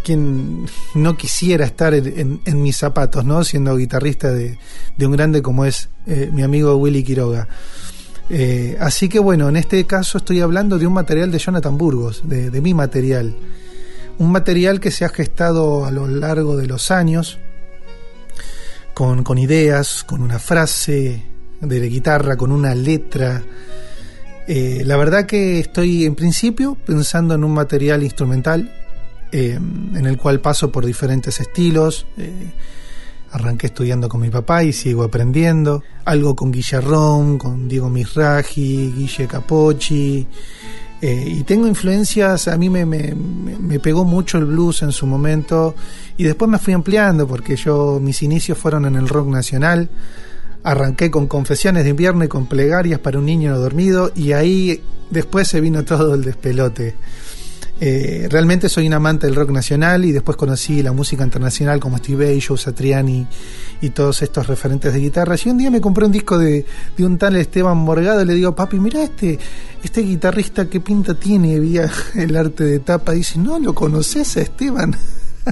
quién 0.04 0.66
no 0.94 1.16
quisiera 1.16 1.64
estar 1.64 1.94
en, 1.94 2.40
mis 2.62 2.76
zapatos, 2.76 3.24
¿no? 3.24 3.44
Siendo 3.44 3.76
guitarrista 3.76 4.32
de, 4.32 4.58
un 5.00 5.12
grande 5.12 5.42
como 5.42 5.64
es 5.64 5.88
eh, 6.06 6.28
mi 6.32 6.42
amigo 6.42 6.76
Willy 6.76 7.04
Quiroga. 7.04 7.46
Eh, 8.30 8.76
así 8.80 9.08
que 9.08 9.18
bueno, 9.18 9.48
en 9.48 9.56
este 9.56 9.84
caso 9.86 10.18
estoy 10.18 10.40
hablando 10.40 10.78
de 10.78 10.86
un 10.86 10.92
material 10.92 11.30
de 11.30 11.38
Jonathan 11.38 11.76
Burgos, 11.78 12.22
de, 12.24 12.50
de 12.50 12.60
mi 12.60 12.74
material. 12.74 13.36
Un 14.18 14.32
material 14.32 14.80
que 14.80 14.90
se 14.90 15.04
ha 15.04 15.08
gestado 15.08 15.84
a 15.84 15.90
lo 15.90 16.08
largo 16.08 16.56
de 16.56 16.66
los 16.66 16.90
años, 16.90 17.38
con, 18.92 19.24
con 19.24 19.38
ideas, 19.38 20.04
con 20.04 20.22
una 20.22 20.38
frase 20.38 21.33
de 21.66 21.88
guitarra, 21.88 22.36
con 22.36 22.52
una 22.52 22.74
letra, 22.74 23.42
eh, 24.46 24.82
la 24.84 24.96
verdad 24.96 25.24
que 25.24 25.58
estoy 25.58 26.04
en 26.04 26.14
principio 26.14 26.74
pensando 26.74 27.34
en 27.34 27.44
un 27.44 27.54
material 27.54 28.02
instrumental 28.02 28.70
eh, 29.32 29.54
en 29.54 30.06
el 30.06 30.18
cual 30.18 30.40
paso 30.40 30.70
por 30.70 30.84
diferentes 30.84 31.40
estilos. 31.40 32.06
Eh, 32.18 32.52
arranqué 33.32 33.68
estudiando 33.68 34.08
con 34.08 34.20
mi 34.20 34.30
papá 34.30 34.62
y 34.62 34.72
sigo 34.72 35.02
aprendiendo. 35.02 35.82
Algo 36.04 36.36
con 36.36 36.52
Guillerón, 36.52 37.38
con 37.38 37.68
Diego 37.68 37.88
Misraji, 37.88 38.92
Guille 38.94 39.26
Capocci. 39.26 40.26
y 41.02 41.42
tengo 41.42 41.66
influencias, 41.66 42.48
a 42.48 42.56
mí 42.56 42.70
me, 42.70 42.86
me, 42.86 43.14
me, 43.14 43.78
pegó 43.78 44.04
mucho 44.04 44.38
el 44.38 44.46
blues 44.46 44.82
en 44.82 44.90
su 44.90 45.06
momento 45.06 45.74
y 46.16 46.24
después 46.24 46.50
me 46.50 46.58
fui 46.58 46.72
ampliando 46.72 47.26
porque 47.26 47.56
yo 47.56 48.00
mis 48.00 48.22
inicios 48.22 48.56
fueron 48.56 48.86
en 48.86 48.94
el 48.96 49.06
rock 49.06 49.28
nacional 49.28 49.90
Arranqué 50.64 51.10
con 51.10 51.28
Confesiones 51.28 51.84
de 51.84 51.90
invierno 51.90 52.24
y 52.24 52.28
con 52.28 52.46
Plegarias 52.46 52.98
para 52.98 53.18
un 53.18 53.26
niño 53.26 53.56
dormido 53.58 54.10
y 54.14 54.32
ahí 54.32 54.82
después 55.10 55.46
se 55.46 55.60
vino 55.60 55.84
todo 55.84 56.14
el 56.14 56.24
despelote. 56.24 56.96
Eh, 57.80 58.28
realmente 58.30 58.68
soy 58.68 58.86
un 58.86 58.92
amante 58.94 59.26
del 59.26 59.34
rock 59.34 59.50
nacional 59.50 60.04
y 60.04 60.12
después 60.12 60.36
conocí 60.36 60.82
la 60.82 60.92
música 60.92 61.24
internacional 61.24 61.80
como 61.80 61.98
Steve 61.98 62.26
Vai, 62.26 62.40
Joe 62.40 62.56
Satriani 62.56 63.26
y 63.80 63.90
todos 63.90 64.22
estos 64.22 64.46
referentes 64.46 64.92
de 64.92 65.00
guitarras. 65.00 65.44
Y 65.44 65.50
un 65.50 65.58
día 65.58 65.70
me 65.70 65.80
compré 65.80 66.06
un 66.06 66.12
disco 66.12 66.38
de, 66.38 66.64
un 66.98 67.18
tal 67.18 67.36
Esteban 67.36 67.76
Morgado 67.76 68.22
y 68.22 68.26
le 68.26 68.34
digo, 68.34 68.54
papi, 68.54 68.78
mira 68.78 69.02
este, 69.02 69.38
este 69.82 70.02
guitarrista 70.02 70.66
qué 70.66 70.80
pinta 70.80 71.14
tiene, 71.14 71.58
vía 71.58 71.90
el 72.14 72.36
arte 72.36 72.64
de 72.64 72.78
tapa. 72.78 73.12
dice, 73.12 73.38
no, 73.38 73.58
¿lo 73.58 73.74
conoces 73.74 74.36
a 74.36 74.42
Esteban? 74.42 74.96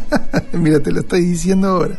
mira, 0.53 0.81
te 0.81 0.93
lo 0.93 1.01
estoy 1.01 1.23
diciendo 1.23 1.69
ahora. 1.69 1.99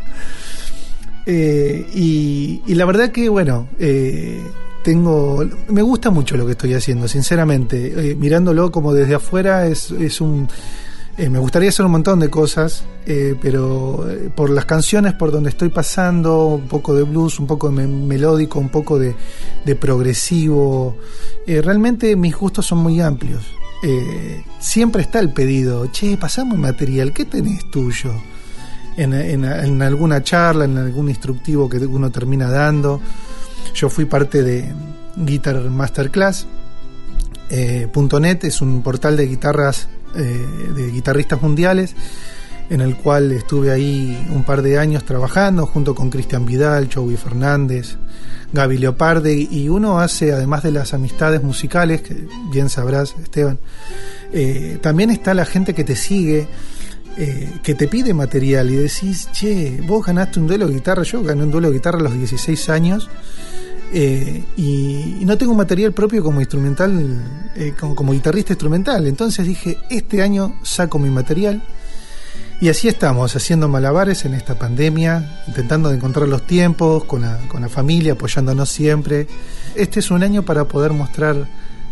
Eh, 1.25 1.87
y, 1.93 2.61
y, 2.65 2.75
la 2.75 2.85
verdad 2.85 3.11
que, 3.11 3.29
bueno, 3.29 3.69
eh, 3.79 4.41
tengo 4.83 5.43
me 5.69 5.81
gusta 5.81 6.11
mucho 6.11 6.37
lo 6.37 6.45
que 6.45 6.51
estoy 6.51 6.73
haciendo 6.75 7.07
sinceramente. 7.07 8.11
Eh, 8.11 8.15
mirándolo 8.15 8.71
como 8.71 8.93
desde 8.93 9.15
afuera 9.15 9.65
es, 9.65 9.89
es 9.91 10.21
un 10.21 10.47
eh, 11.17 11.29
me 11.29 11.39
gustaría 11.39 11.69
hacer 11.69 11.85
un 11.85 11.93
montón 11.93 12.19
de 12.19 12.29
cosas 12.29 12.83
eh, 13.05 13.35
pero 13.41 14.05
por 14.35 14.49
las 14.49 14.65
canciones 14.65 15.13
por 15.13 15.31
donde 15.31 15.51
estoy 15.51 15.69
pasando 15.69 16.47
un 16.47 16.67
poco 16.67 16.95
de 16.95 17.03
blues 17.03 17.39
un 17.39 17.47
poco 17.47 17.69
de 17.69 17.87
melódico 17.87 18.59
un 18.59 18.69
poco 18.69 18.99
de, 18.99 19.15
progresivo 19.75 20.97
realmente 21.47 22.15
mis 22.15 22.35
gustos 22.35 22.65
son 22.65 22.79
muy 22.79 23.01
amplios. 23.01 23.43
Siempre 24.59 25.01
está 25.01 25.19
el 25.19 25.33
pedido 25.33 25.87
che 25.91 26.17
pasamos 26.17 26.57
material 26.57 27.11
qué 27.11 27.25
tenés 27.25 27.69
tuyo 27.69 28.13
en, 28.97 29.13
en 29.13 29.81
alguna 29.81 30.23
charla 30.23 30.65
en 30.65 30.77
algún 30.77 31.09
instructivo 31.09 31.69
que 31.69 31.77
uno 31.77 32.11
termina 32.11 32.49
dando 32.49 33.01
yo 33.73 33.89
fui 33.89 34.05
parte 34.05 34.43
de 34.43 34.71
Guitar 35.15 35.69
Masterclass. 35.69 36.45
Eh, 37.49 37.87
.net 38.19 38.43
es 38.45 38.61
un 38.61 38.81
portal 38.81 39.17
de 39.17 39.27
guitarras 39.27 39.87
eh, 40.15 40.47
de 40.75 40.91
guitarristas 40.91 41.41
mundiales 41.41 41.95
en 42.69 42.81
el 42.81 42.95
cual 42.95 43.31
estuve 43.31 43.71
ahí 43.71 44.27
un 44.31 44.43
par 44.43 44.61
de 44.61 44.79
años 44.79 45.03
trabajando 45.03 45.65
junto 45.65 45.93
con 45.93 46.09
Cristian 46.09 46.45
Vidal, 46.45 46.89
Joey 46.91 47.17
Fernández, 47.17 47.97
Gaby 48.53 48.77
Leoparde 48.77 49.33
y 49.33 49.69
uno 49.69 49.99
hace, 49.99 50.31
además 50.31 50.63
de 50.63 50.71
las 50.71 50.93
amistades 50.93 51.43
musicales, 51.43 52.01
que 52.01 52.25
bien 52.51 52.69
sabrás 52.69 53.15
Esteban, 53.21 53.59
eh, 54.31 54.79
también 54.81 55.11
está 55.11 55.33
la 55.33 55.45
gente 55.45 55.75
que 55.75 55.83
te 55.83 55.95
sigue, 55.95 56.47
que 57.15 57.75
te 57.75 57.87
pide 57.87 58.13
material 58.13 58.71
y 58.71 58.75
decís, 58.75 59.29
che, 59.31 59.81
vos 59.85 60.05
ganaste 60.05 60.39
un 60.39 60.47
duelo 60.47 60.67
de 60.67 60.73
guitarra, 60.73 61.03
yo 61.03 61.21
gané 61.21 61.43
un 61.43 61.51
duelo 61.51 61.69
de 61.69 61.75
guitarra 61.75 61.99
a 61.99 62.03
los 62.03 62.13
16 62.13 62.69
años 62.69 63.09
eh, 63.95 64.43
y, 64.57 65.23
no 65.23 65.37
tengo 65.37 65.53
material 65.53 65.93
propio 65.93 66.23
como 66.23 66.39
instrumental, 66.39 67.21
eh, 67.55 67.73
como, 67.77 68.11
guitarrista 68.11 68.53
instrumental. 68.53 69.05
Entonces 69.05 69.45
dije, 69.45 69.77
este 69.89 70.23
año 70.23 70.55
saco 70.63 70.97
mi 70.97 71.09
material. 71.09 71.61
Y 72.59 72.69
así 72.69 72.87
estamos, 72.87 73.35
haciendo 73.35 73.67
malabares 73.67 74.25
en 74.25 74.33
esta 74.33 74.57
pandemia, 74.57 75.43
intentando 75.47 75.91
encontrar 75.91 76.27
los 76.27 76.47
tiempos 76.47 77.03
con 77.03 77.21
la, 77.21 77.37
con 77.47 77.61
la 77.61 77.69
familia, 77.69 78.13
apoyándonos 78.13 78.69
siempre. 78.69 79.27
Este 79.75 79.99
es 79.99 80.09
un 80.09 80.23
año 80.23 80.43
para 80.43 80.65
poder 80.65 80.91
mostrar 80.91 81.47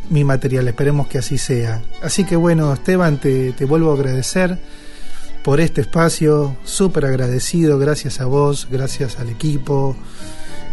mi 0.10 0.24
material, 0.24 0.68
esperemos 0.68 1.08
que 1.08 1.20
así 1.20 1.38
sea. 1.38 1.82
Así 2.02 2.24
que 2.24 2.36
bueno, 2.36 2.74
Esteban, 2.74 3.20
te, 3.20 3.52
te 3.52 3.66
vuelvo 3.66 3.92
a 3.92 3.96
agradecer 3.96 4.58
por 5.44 5.60
este 5.60 5.82
espacio, 5.82 6.56
súper 6.64 7.06
agradecido, 7.06 7.80
gracias 7.80 8.22
a 8.22 8.26
vos, 8.26 8.68
gracias 8.70 9.20
al 9.20 9.30
equipo, 9.30 9.96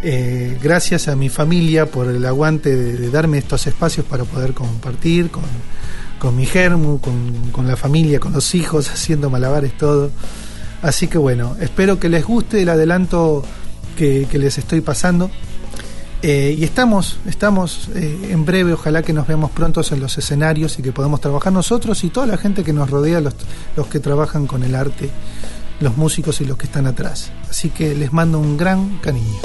eh, 0.01 0.57
gracias 0.61 1.07
a 1.07 1.15
mi 1.15 1.29
familia 1.29 1.85
por 1.87 2.07
el 2.07 2.25
aguante 2.25 2.75
de, 2.75 3.09
darme 3.09 3.39
estos 3.39 3.67
espacios 3.67 4.05
para 4.05 4.23
poder 4.23 4.53
compartir 4.53 5.29
con, 5.29 6.35
mi 6.35 6.45
germu, 6.45 6.99
con, 6.99 7.67
la 7.67 7.75
familia, 7.75 8.19
con 8.19 8.33
los 8.33 8.53
hijos, 8.55 8.89
haciendo 8.93 9.29
malabares, 9.29 9.75
todo. 9.77 10.11
Así 10.81 11.07
que 11.07 11.17
bueno, 11.17 11.57
espero 11.59 11.99
que 11.99 12.07
les 12.07 12.23
guste 12.23 12.61
el 12.61 12.69
adelanto 12.69 13.43
que, 13.97 14.27
les 14.31 14.57
estoy 14.57 14.81
pasando. 14.81 15.29
Eh, 16.21 16.55
y 16.57 16.65
estamos, 16.65 17.17
estamos 17.25 17.89
eh, 17.95 18.29
en 18.31 18.43
breve, 18.43 18.73
ojalá 18.73 19.01
que 19.01 19.13
nos 19.13 19.25
veamos 19.25 19.51
prontos 19.51 19.93
en 19.93 20.01
los 20.01 20.17
escenarios 20.17 20.77
y 20.77 20.81
que 20.81 20.91
podamos 20.91 21.21
trabajar 21.21 21.53
nosotros 21.53 22.03
y 22.03 22.09
toda 22.09 22.27
la 22.27 22.37
gente 22.37 22.63
que 22.63 22.73
nos 22.73 22.89
rodea, 22.89 23.21
los, 23.21 23.35
los 23.77 23.87
que 23.87 23.99
trabajan 23.99 24.45
con 24.45 24.63
el 24.63 24.75
arte, 24.75 25.09
los 25.79 25.95
músicos 25.95 26.41
y 26.41 26.45
los 26.45 26.57
que 26.57 26.65
están 26.65 26.87
atrás. 26.87 27.31
Así 27.49 27.69
que 27.69 27.95
les 27.95 28.11
mando 28.11 28.37
un 28.37 28.57
gran 28.57 28.97
cariño. 28.97 29.39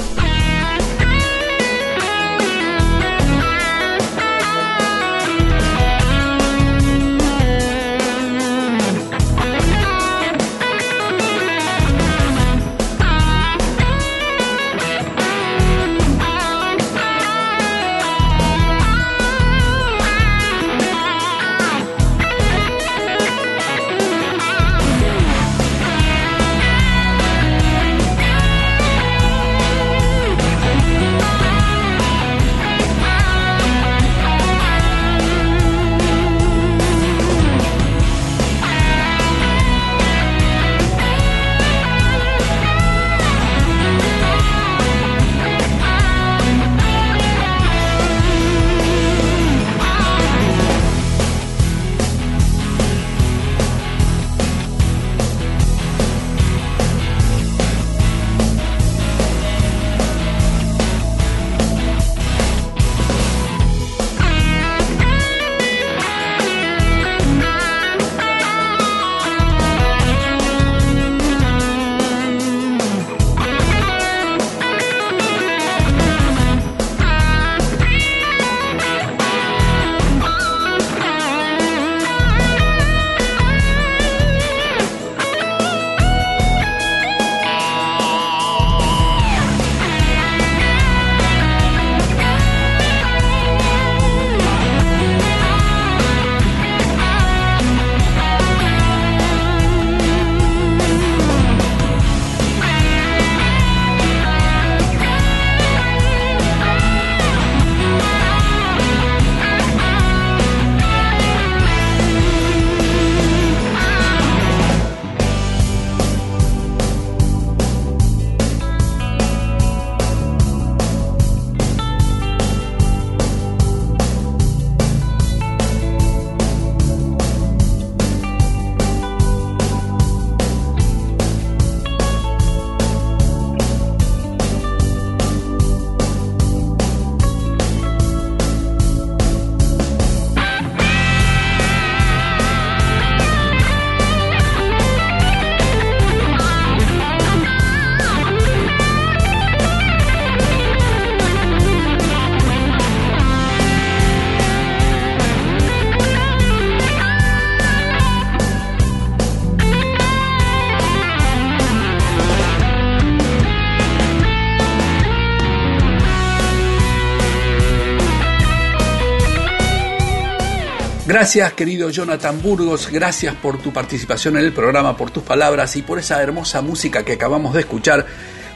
Gracias 171.25 171.53
querido 171.53 171.89
Jonathan 171.89 172.39
Burgos, 172.39 172.87
gracias 172.91 173.33
por 173.33 173.57
tu 173.57 173.73
participación 173.73 174.37
en 174.37 174.45
el 174.45 174.53
programa, 174.53 174.95
por 174.95 175.09
tus 175.09 175.23
palabras 175.23 175.75
y 175.75 175.81
por 175.81 175.97
esa 175.97 176.21
hermosa 176.21 176.61
música 176.61 177.03
que 177.03 177.13
acabamos 177.13 177.55
de 177.55 177.61
escuchar 177.61 178.05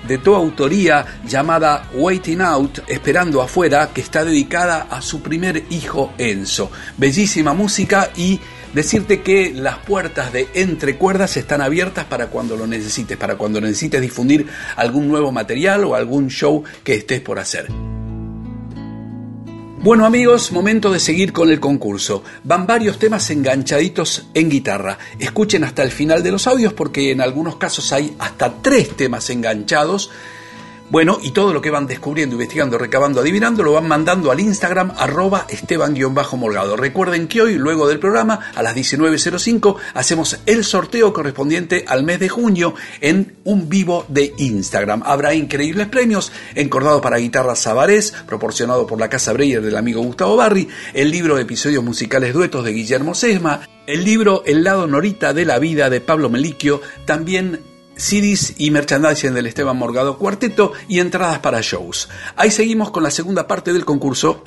de 0.08 0.19
tu 0.19 0.36
autoría 0.36 1.03
llamada 1.25 1.89
Waiting 1.95 2.41
Out, 2.41 2.82
Esperando 2.88 3.41
afuera, 3.41 3.89
que 3.91 4.01
está 4.01 4.23
dedicada 4.23 4.86
a 4.88 5.01
su 5.01 5.23
primer 5.23 5.63
hijo 5.71 6.13
Enzo. 6.19 6.69
Bellísima 6.95 7.55
música 7.55 8.12
y 8.15 8.39
decirte 8.71 9.23
que 9.23 9.51
las 9.51 9.79
puertas 9.79 10.32
de 10.32 10.47
Entre 10.53 10.95
Cuerdas 10.95 11.38
están 11.38 11.62
abiertas 11.62 12.05
para 12.05 12.27
cuando 12.27 12.55
lo 12.55 12.67
necesites, 12.67 13.17
para 13.17 13.36
cuando 13.36 13.60
necesites 13.60 13.99
difundir 13.99 14.45
algún 14.75 15.08
nuevo 15.08 15.32
material 15.32 15.86
o 15.86 15.95
algún 15.95 16.29
show 16.29 16.63
que 16.84 16.93
estés 16.93 17.19
por 17.19 17.39
hacer. 17.39 17.67
Bueno 19.81 20.05
amigos, 20.05 20.51
momento 20.51 20.91
de 20.91 20.99
seguir 20.99 21.31
con 21.31 21.49
el 21.49 21.61
concurso. 21.61 22.21
Van 22.43 22.67
varios 22.67 22.99
temas 22.99 23.29
enganchaditos 23.29 24.25
en 24.33 24.49
guitarra. 24.49 24.97
Escuchen 25.17 25.63
hasta 25.63 25.83
el 25.83 25.91
final 25.91 26.21
de 26.21 26.33
los 26.33 26.47
audios 26.47 26.73
porque 26.73 27.11
en 27.11 27.21
algunos 27.21 27.55
casos 27.55 27.93
hay 27.93 28.13
hasta 28.19 28.55
tres 28.61 28.97
temas 28.97 29.29
enganchados 29.29 30.11
bueno, 30.89 31.19
y 31.21 31.32
todo 31.32 31.54
lo 31.54 31.62
que 31.62 31.69
van 31.69 31.86
descubriendo, 31.86 32.36
investigando, 32.36 32.78
recabando, 32.78 33.21
adivinando, 33.21 33.62
lo 33.63 33.73
van 33.73 33.88
mandando 33.88 34.32
al 34.32 34.39
Instagram 34.39 34.91
arroba 34.97 35.45
esteban-morgado. 35.47 36.75
Recuerden 36.75 37.28
que 37.28 37.41
hoy, 37.43 37.56
luego 37.56 37.88
del 37.88 37.99
programa, 37.99 38.39
a 38.56 38.63
las 38.63 38.75
19.05, 38.75 39.75
hacemos 39.93 40.39
el 40.47 40.63
sorteo 40.63 41.13
correspondiente 41.13 41.86
al 41.88 42.04
mes 42.04 42.19
de 42.19 42.30
junio 42.30 42.73
en 43.02 43.38
un 43.43 43.69
vivo 43.69 44.06
de 44.08 44.34
Instagram. 44.38 45.04
Habrá 45.06 45.36
increíbles 45.36 45.88
premios, 45.88 46.32
encordado 46.56 47.02
para 47.02 47.17
guitarra 47.17 47.56
Sabarés, 47.56 48.13
proporcionado 48.25 48.88
por 48.88 48.99
la 48.99 49.10
Casa 49.10 49.32
Breyer 49.34 49.62
del 49.62 49.78
amigo 49.78 50.02
Gustavo 50.02 50.36
Barri, 50.36 50.67
el 50.93 51.12
libro 51.12 51.36
de 51.36 51.43
episodios 51.43 51.84
musicales 51.84 52.34
duetos 52.34 52.65
de 52.65 52.73
Guillermo 52.73 53.13
Sesma, 53.13 53.62
el 53.86 54.04
libro 54.04 54.43
El 54.45 54.63
lado 54.63 54.88
norita 54.88 55.34
de 55.34 55.45
la 55.45 55.60
vida 55.60 55.89
de 55.89 56.02
Pablo 56.02 56.30
Meliquio, 56.30 56.82
también 57.06 57.60
CDs 57.99 58.53
y 58.57 58.71
merchandising 58.71 59.33
del 59.33 59.47
Esteban 59.47 59.77
Morgado 59.77 60.17
Cuarteto 60.17 60.71
y 60.88 60.99
entradas 60.99 61.39
para 61.39 61.62
shows. 61.62 62.09
Ahí 62.35 62.51
seguimos 62.51 62.91
con 62.91 63.03
la 63.03 63.12
segunda 63.12 63.47
parte 63.47 63.73
del 63.73 63.85
concurso. 63.85 64.41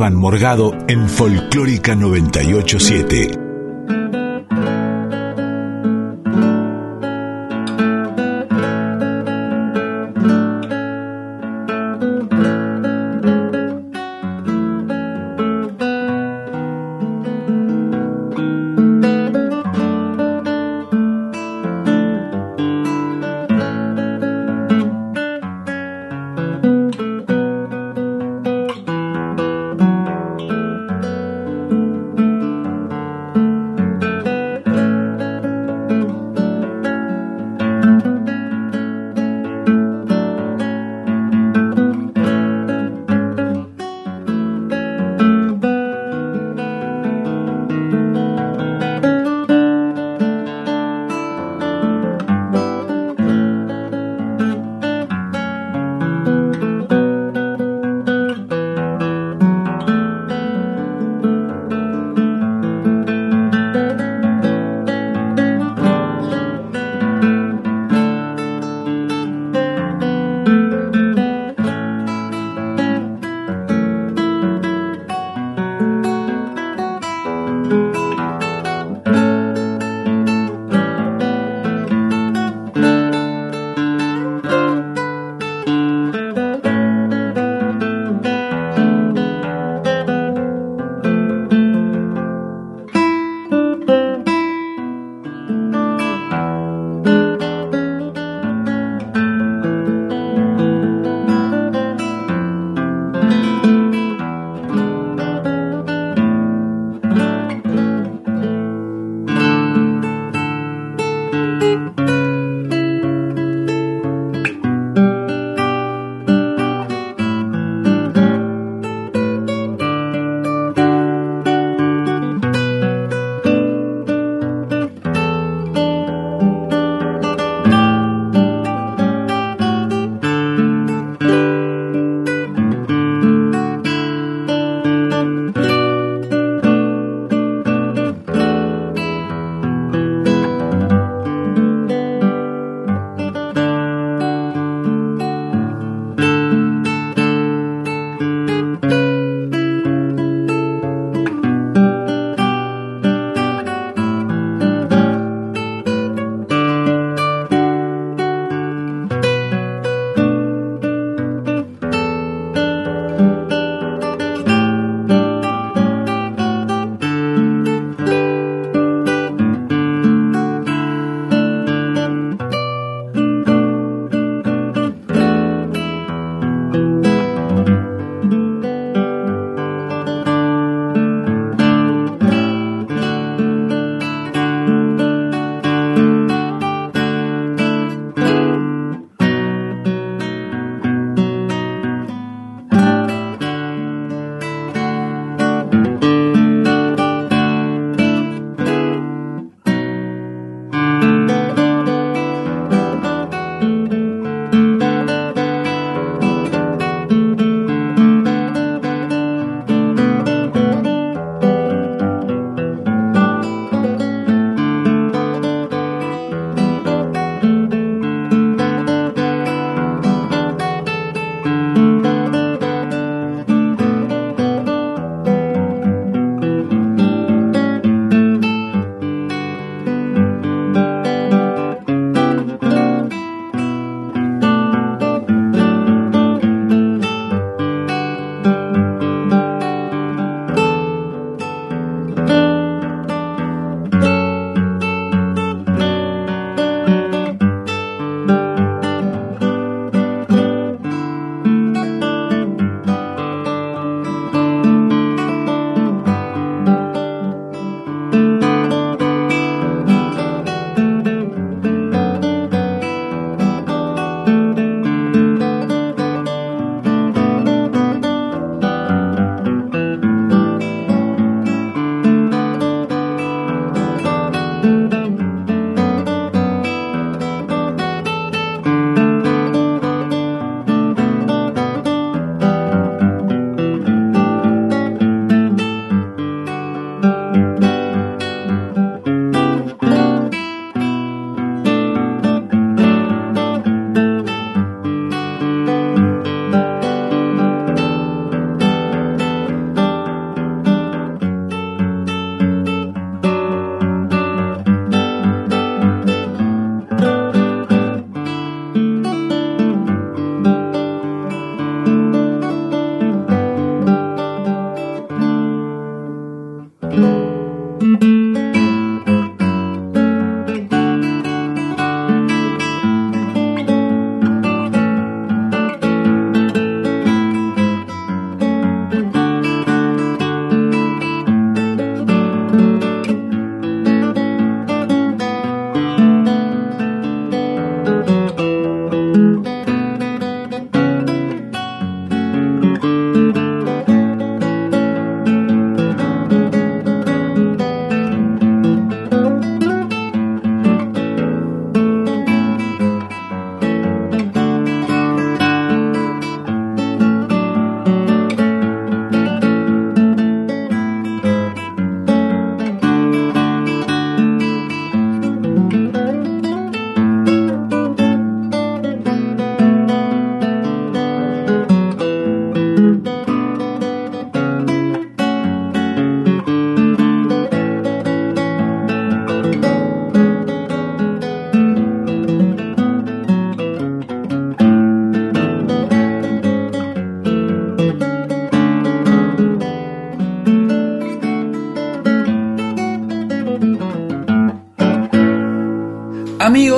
Esteban 0.00 0.14
Morgado 0.14 0.72
en 0.88 1.06
Folclórica 1.10 1.94
987. 1.94 3.39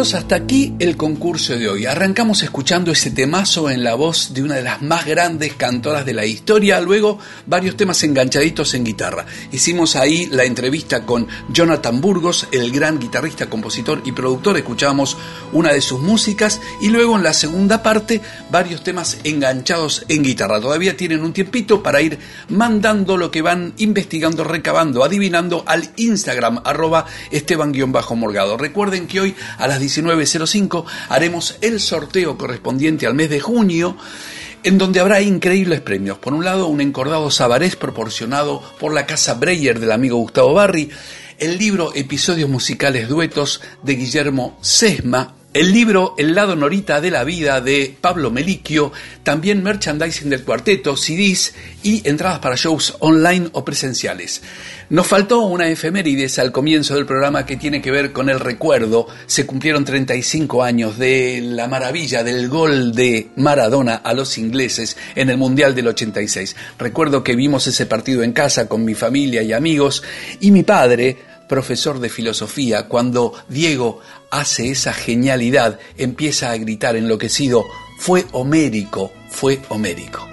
Hasta 0.03 0.34
aquí 0.34 0.74
el 0.80 0.96
concurso 0.96 1.57
de 1.57 1.68
hoy. 1.68 1.86
Arrancamos 1.86 2.42
escuchando 2.42 2.90
ese 2.90 3.12
temazo 3.12 3.70
en 3.70 3.84
la 3.84 3.94
voz 3.94 4.34
de 4.34 4.42
una 4.42 4.57
de 4.57 4.62
las 4.62 4.82
más 4.82 5.07
grandes 5.07 5.55
cantoras 5.55 6.05
de 6.05 6.12
la 6.12 6.26
historia, 6.26 6.80
luego 6.80 7.20
varios 7.46 7.76
temas 7.76 8.03
enganchaditos 8.03 8.74
en 8.74 8.82
guitarra. 8.82 9.24
Hicimos 9.53 9.94
ahí 9.94 10.26
la 10.26 10.42
entrevista 10.42 11.07
con 11.07 11.28
Jonathan 11.50 12.00
Burgos, 12.00 12.48
el 12.50 12.72
gran 12.72 12.98
guitarrista, 12.98 13.48
compositor 13.48 14.03
y 14.05 14.11
productor, 14.11 14.57
escuchamos 14.57 15.16
una 15.53 15.72
de 15.72 15.80
sus 15.80 16.00
músicas 16.00 16.61
y 16.80 16.88
luego 16.88 17.16
en 17.16 17.22
la 17.22 17.32
segunda 17.32 17.82
parte 17.82 18.20
varios 18.50 18.82
temas 18.82 19.18
enganchados 19.24 20.05
en 20.09 20.22
guitarra. 20.22 20.61
Todavía 20.61 20.96
tienen 20.96 21.22
un 21.22 21.32
tiempito 21.32 21.82
para 21.82 22.00
ir 22.00 22.18
mandando 22.48 23.16
lo 23.16 23.30
que 23.30 23.42
van 23.42 23.74
investigando, 23.78 24.44
recabando, 24.44 25.05
adivinando 25.05 25.64
al 25.66 25.90
Instagram 25.96 26.61
arroba 26.64 27.07
esteban-morgado. 27.30 28.57
Recuerden 28.57 29.07
que 29.07 29.20
hoy 29.20 29.34
a 29.59 29.66
las 29.66 29.80
19.05 29.80 30.84
haremos 31.09 31.57
el 31.61 31.80
sorteo 31.80 32.36
correspondiente 32.36 33.07
al 33.07 33.14
mes 33.14 33.30
de 33.30 33.40
junio 33.40 33.96
en 34.64 34.78
donde 34.78 35.00
habrá 35.00 35.20
increíbles 35.20 35.80
premios. 35.80 36.18
Por 36.18 36.34
un 36.34 36.44
lado, 36.44 36.68
un 36.68 36.80
encordado 36.80 37.30
sabarés 37.30 37.76
proporcionado 37.76 38.62
por 38.78 38.92
la 38.92 39.07
Casa 39.07 39.34
Breyer 39.34 39.80
del 39.80 39.92
amigo 39.92 40.16
Gustavo 40.18 40.55
Barri, 40.55 40.90
el 41.38 41.59
libro 41.59 41.92
Episodios 41.94 42.48
Musicales 42.48 43.09
Duetos 43.09 43.61
de 43.82 43.94
Guillermo 43.94 44.57
Sesma, 44.61 45.34
el 45.55 45.70
libro 45.70 46.14
El 46.16 46.34
lado 46.34 46.57
norita 46.57 47.00
de 47.00 47.11
la 47.11 47.24
vida 47.24 47.61
de 47.61 47.94
Pablo 48.00 48.30
Meliquio, 48.30 48.90
también 49.22 49.62
merchandising 49.62 50.30
del 50.30 50.44
cuarteto, 50.44 50.96
CDs 50.96 51.55
y 51.82 52.09
entradas 52.09 52.38
para 52.38 52.57
shows 52.57 52.96
online 53.00 53.50
o 53.53 53.64
presenciales. 53.64 54.42
Nos 54.88 55.07
faltó 55.07 55.40
una 55.40 55.68
efemérides 55.68 56.38
al 56.38 56.53
comienzo 56.53 56.94
del 56.94 57.07
programa 57.07 57.44
que 57.44 57.57
tiene 57.57 57.82
que 57.82 57.90
ver 57.90 58.12
con 58.12 58.30
el 58.30 58.40
recuerdo. 58.40 59.07
Se 59.26 59.46
cumplieron 59.46 59.84
35 59.84 60.62
años 60.62 60.98
de 60.98 61.40
la 61.42 61.68
maravilla 61.68 62.22
del 62.22 62.48
gol 62.48 62.94
de 62.94 63.28
Maradona 63.36 63.96
a 63.96 64.14
los 64.14 64.38
ingleses 64.38 64.96
en 65.14 65.30
el 65.30 65.36
Mundial 65.36 65.74
del 65.74 65.88
86. 65.88 66.57
Recuerdo 66.78 67.22
que 67.22 67.36
vimos 67.36 67.66
ese 67.66 67.86
partido 67.86 68.22
en 68.22 68.32
casa 68.32 68.68
con 68.68 68.84
mi 68.84 68.94
familia 68.94 69.42
y 69.42 69.53
amigos 69.53 70.03
y 70.40 70.50
mi 70.50 70.62
padre 70.62 71.31
profesor 71.53 72.00
de 72.00 72.09
filosofía, 72.09 72.88
cuando 72.88 73.34
Diego 73.46 74.00
hace 74.30 74.70
esa 74.70 74.94
genialidad, 74.94 75.78
empieza 75.98 76.50
a 76.50 76.57
gritar 76.57 76.96
enloquecido, 76.96 77.66
fue 77.98 78.24
homérico, 78.32 79.12
fue 79.28 79.61
homérico. 79.68 80.26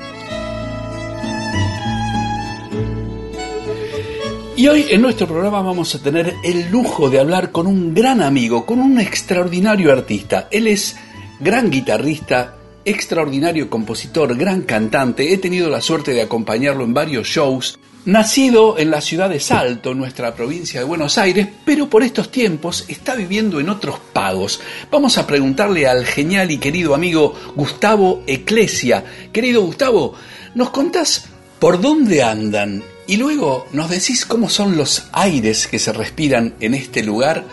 Y 4.55 4.69
hoy 4.69 4.85
en 4.91 5.01
nuestro 5.01 5.27
programa 5.27 5.61
vamos 5.61 5.93
a 5.93 6.01
tener 6.01 6.35
el 6.41 6.71
lujo 6.71 7.09
de 7.09 7.19
hablar 7.19 7.51
con 7.51 7.67
un 7.67 7.93
gran 7.93 8.21
amigo, 8.21 8.65
con 8.65 8.79
un 8.79 8.97
extraordinario 8.97 9.91
artista. 9.91 10.47
Él 10.51 10.67
es 10.67 10.95
gran 11.41 11.69
guitarrista, 11.69 12.55
extraordinario 12.85 13.69
compositor, 13.69 14.37
gran 14.37 14.61
cantante. 14.61 15.33
He 15.33 15.37
tenido 15.37 15.69
la 15.69 15.81
suerte 15.81 16.13
de 16.13 16.21
acompañarlo 16.21 16.85
en 16.85 16.93
varios 16.93 17.27
shows 17.27 17.77
Nacido 18.05 18.79
en 18.79 18.91
la 18.91 19.01
ciudad 19.01 19.29
de 19.29 19.41
Salto, 19.41 19.93
nuestra 19.93 20.33
provincia 20.33 20.79
de 20.79 20.85
Buenos 20.85 21.17
Aires, 21.17 21.49
pero 21.65 21.89
por 21.89 22.01
estos 22.01 22.31
tiempos 22.31 22.85
está 22.87 23.13
viviendo 23.13 23.59
en 23.59 23.67
otros 23.67 23.99
pagos. 24.13 24.61
Vamos 24.89 25.17
a 25.17 25.27
preguntarle 25.27 25.85
al 25.85 26.05
genial 26.05 26.49
y 26.49 26.59
querido 26.59 26.95
amigo 26.95 27.35
Gustavo 27.55 28.23
Eclesia. 28.25 29.03
Querido 29.33 29.63
Gustavo, 29.63 30.15
¿nos 30.55 30.69
contás 30.69 31.25
por 31.59 31.81
dónde 31.81 32.23
andan? 32.23 32.83
Y 33.05 33.17
luego 33.17 33.67
nos 33.73 33.89
decís 33.89 34.25
cómo 34.25 34.49
son 34.49 34.77
los 34.77 35.07
aires 35.11 35.67
que 35.67 35.77
se 35.77 35.91
respiran 35.91 36.55
en 36.61 36.75
este 36.75 37.03
lugar. 37.03 37.43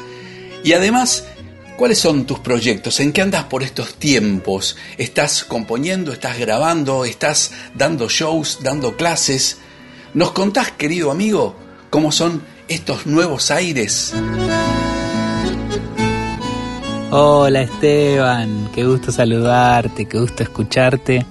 Y 0.63 0.75
además, 0.75 1.25
¿Cuáles 1.77 1.99
son 1.99 2.25
tus 2.25 2.39
proyectos? 2.39 3.01
¿En 3.01 3.13
qué 3.13 3.21
andas 3.21 3.45
por 3.45 3.63
estos 3.63 3.97
tiempos? 3.97 4.79
¿Estás 4.97 5.45
componiendo? 5.45 6.11
¿Estás 6.11 6.39
grabando? 6.39 7.05
¿Estás 7.05 7.53
dando 7.75 8.09
shows? 8.09 8.61
¿Dando 8.63 8.97
clases? 8.97 9.59
¿Nos 10.17 10.33
contás, 10.33 10.71
querido 10.71 11.11
amigo, 11.11 11.55
cómo 11.91 12.11
son 12.11 12.41
estos 12.69 13.07
nuevos 13.07 13.51
aires? 13.51 14.15
Hola 17.11 17.61
Esteban, 17.61 18.71
qué 18.75 18.85
gusto 18.87 19.13
saludarte, 19.13 20.07
qué 20.07 20.19
gusto 20.19 20.43
escucharte. 20.43 21.27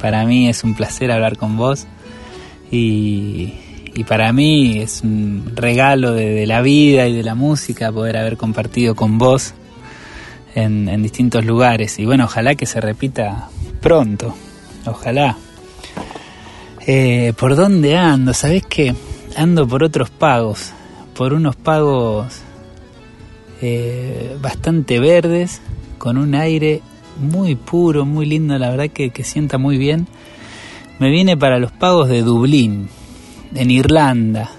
Para 0.00 0.24
mí 0.24 0.48
es 0.48 0.64
un 0.64 0.74
placer 0.74 1.12
hablar 1.12 1.36
con 1.36 1.56
vos 1.56 1.86
y, 2.72 3.54
para 4.08 4.32
mí 4.32 4.80
es 4.80 5.02
un 5.04 5.52
regalo 5.54 6.10
de, 6.12 6.44
la 6.44 6.60
vida 6.60 7.06
y 7.06 7.14
de 7.14 7.22
la 7.22 7.36
música 7.36 7.92
poder 7.92 8.16
haber 8.16 8.36
compartido 8.36 8.96
con 8.96 9.18
vos 9.18 9.54
en, 10.56 10.88
en 10.88 11.04
distintos 11.04 11.44
lugares. 11.44 12.00
Y 12.00 12.04
bueno, 12.04 12.24
ojalá 12.24 12.56
que 12.56 12.66
se 12.66 12.80
repita 12.80 13.48
pronto, 13.80 14.34
ojalá. 14.86 15.36
Eh, 16.84 17.32
¿Por 17.36 17.54
dónde 17.54 17.96
ando? 17.96 18.34
¿Sabés 18.34 18.66
que 18.66 18.94
ando 19.36 19.68
por 19.68 19.84
otros 19.84 20.10
pagos? 20.10 20.72
Por 21.14 21.32
unos 21.32 21.54
pagos 21.54 22.40
eh, 23.60 24.36
bastante 24.40 24.98
verdes, 24.98 25.60
con 25.98 26.18
un 26.18 26.34
aire 26.34 26.82
muy 27.20 27.54
puro, 27.54 28.04
muy 28.04 28.26
lindo, 28.26 28.58
la 28.58 28.70
verdad 28.70 28.88
que, 28.88 29.10
que 29.10 29.22
sienta 29.22 29.58
muy 29.58 29.78
bien. 29.78 30.08
Me 30.98 31.10
viene 31.10 31.36
para 31.36 31.60
los 31.60 31.70
pagos 31.70 32.08
de 32.08 32.22
Dublín, 32.22 32.88
en 33.54 33.70
Irlanda, 33.70 34.50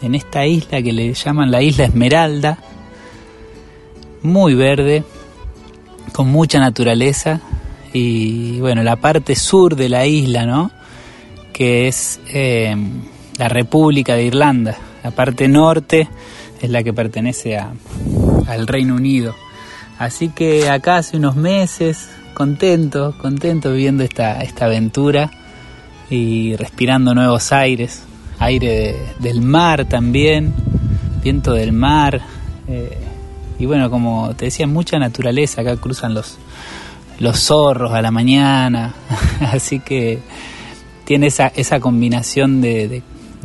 en 0.00 0.14
esta 0.14 0.46
isla 0.46 0.80
que 0.80 0.92
le 0.92 1.12
llaman 1.12 1.50
la 1.50 1.60
isla 1.60 1.86
Esmeralda, 1.86 2.58
muy 4.22 4.54
verde, 4.54 5.02
con 6.12 6.28
mucha 6.28 6.60
naturaleza 6.60 7.40
y 7.92 8.60
bueno, 8.60 8.84
la 8.84 8.94
parte 8.96 9.34
sur 9.34 9.74
de 9.74 9.88
la 9.88 10.06
isla, 10.06 10.46
¿no? 10.46 10.70
Que 11.54 11.88
es 11.88 12.20
eh, 12.28 12.76
la 13.38 13.48
República 13.48 14.14
de 14.14 14.24
Irlanda. 14.24 14.76
La 15.02 15.12
parte 15.12 15.48
norte 15.48 16.08
es 16.60 16.68
la 16.68 16.82
que 16.82 16.92
pertenece 16.92 17.56
a, 17.56 17.72
al 18.46 18.66
Reino 18.66 18.96
Unido. 18.96 19.34
Así 19.98 20.28
que 20.28 20.68
acá 20.68 20.96
hace 20.96 21.16
unos 21.16 21.36
meses, 21.36 22.10
contento, 22.34 23.14
contento 23.16 23.72
viviendo 23.72 24.02
esta, 24.02 24.42
esta 24.42 24.66
aventura 24.66 25.30
y 26.10 26.56
respirando 26.56 27.14
nuevos 27.14 27.52
aires, 27.52 28.02
aire 28.40 28.96
del 29.20 29.40
mar 29.40 29.84
también, 29.84 30.52
viento 31.22 31.54
del 31.54 31.72
mar. 31.72 32.20
Eh, 32.66 32.98
y 33.60 33.66
bueno, 33.66 33.88
como 33.90 34.34
te 34.34 34.46
decía, 34.46 34.66
mucha 34.66 34.98
naturaleza, 34.98 35.60
acá 35.60 35.76
cruzan 35.76 36.14
los, 36.14 36.38
los 37.20 37.38
zorros 37.38 37.92
a 37.92 38.02
la 38.02 38.10
mañana, 38.10 38.94
así 39.52 39.78
que 39.78 40.18
tiene 41.04 41.28
esa, 41.28 41.48
esa 41.48 41.80
combinación 41.80 42.60
de, 42.60 43.02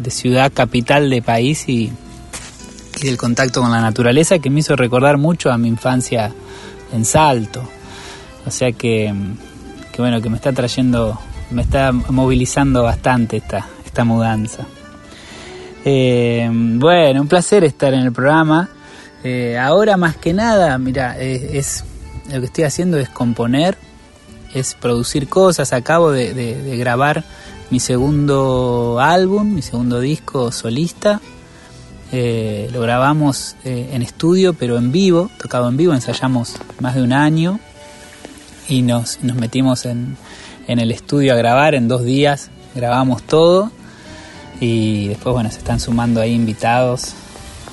ciudad, 0.10 0.52
capital 0.54 1.10
de 1.10 1.22
país 1.22 1.68
y, 1.68 1.92
y, 3.02 3.06
del 3.06 3.18
contacto 3.18 3.62
con 3.62 3.72
la 3.72 3.82
naturaleza 3.82 4.40
que 4.40 4.50
me 4.50 4.62
hizo 4.62 4.76
recordar 4.76 5.18
mucho 5.18 5.52
a 5.52 5.58
mi 5.58 5.68
infancia 5.68 6.32
en 6.94 7.06
Salto. 7.06 7.62
O 8.46 8.52
sea 8.52 8.72
que, 8.72 9.14
que 9.92 10.02
bueno, 10.02 10.22
que 10.22 10.30
me 10.30 10.38
está 10.38 10.54
trayendo, 10.54 11.20
me 11.52 11.62
está 11.62 11.92
movilizando 11.92 12.84
bastante 12.84 13.38
esta, 13.38 13.68
esta 13.86 14.04
mudanza. 14.04 14.66
Eh, 15.86 16.50
bueno, 16.52 17.22
un 17.22 17.28
placer 17.28 17.64
estar 17.64 17.94
en 17.94 18.02
el 18.02 18.12
programa. 18.12 18.70
Eh, 19.24 19.58
ahora 19.58 19.98
más 19.98 20.16
que 20.16 20.34
nada, 20.34 20.78
mira, 20.78 21.20
eh, 21.20 21.58
es, 21.58 21.84
lo 22.32 22.40
que 22.40 22.46
estoy 22.46 22.64
haciendo 22.64 22.98
es 22.98 23.10
componer, 23.10 23.78
es 24.54 24.76
producir 24.76 25.28
cosas. 25.28 25.74
Acabo 25.74 26.12
de, 26.12 26.34
de 26.34 26.78
grabar 26.78 27.24
mi 27.70 27.80
segundo 27.80 29.00
álbum, 29.00 29.54
mi 29.54 29.62
segundo 29.62 30.00
disco 30.00 30.52
solista. 30.52 31.22
Eh, 32.12 32.68
lo 32.74 32.82
grabamos 32.82 33.56
eh, 33.64 33.92
en 33.94 34.02
estudio, 34.02 34.56
pero 34.56 34.78
en 34.78 34.92
vivo, 34.92 35.30
tocado 35.40 35.70
en 35.70 35.78
vivo, 35.78 35.94
ensayamos 35.94 36.56
más 36.80 36.96
de 36.96 37.04
un 37.04 37.14
año 37.14 37.60
y 38.68 38.82
nos, 38.82 39.20
nos 39.22 39.38
metimos 39.38 39.86
en, 39.86 40.18
en, 40.68 40.80
el 40.80 40.92
estudio 40.92 41.34
a 41.34 41.36
grabar 41.36 41.76
en 41.76 41.88
dos 41.88 42.04
días, 42.04 42.50
grabamos 42.74 43.22
todo 43.22 43.72
y 44.60 45.08
después, 45.10 45.34
bueno, 45.34 45.52
se 45.52 45.60
están 45.60 45.80
sumando 45.80 46.20
ahí 46.20 46.34
invitados, 46.34 47.14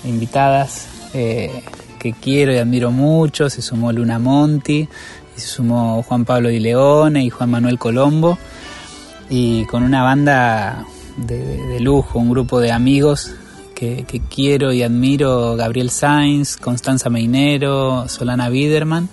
invitadas 0.04 0.86
eh, 1.14 1.62
que 1.98 2.12
quiero 2.12 2.52
y 2.52 2.58
admiro 2.58 2.90
mucho, 2.90 3.48
se 3.48 3.62
sumó 3.62 3.90
Luna 3.90 4.18
Monti, 4.18 4.86
se 5.34 5.46
sumó 5.46 6.02
Juan 6.02 6.26
Pablo 6.26 6.50
Di 6.50 6.60
Leone 6.60 7.24
y 7.24 7.30
Juan 7.30 7.50
Manuel 7.50 7.78
Colombo 7.78 8.38
y 9.28 9.64
con 9.66 9.82
una 9.82 10.02
banda 10.02 10.86
de, 11.16 11.80
lujo, 11.80 12.18
un 12.18 12.30
grupo 12.30 12.60
de 12.60 12.72
amigos 12.72 13.32
que, 13.74 14.04
quiero 14.30 14.72
y 14.72 14.82
admiro, 14.82 15.56
Gabriel 15.56 15.90
Sainz, 15.90 16.56
Constanza 16.56 17.10
Meinero, 17.10 18.08
Solana 18.08 18.48
Biderman 18.48 19.08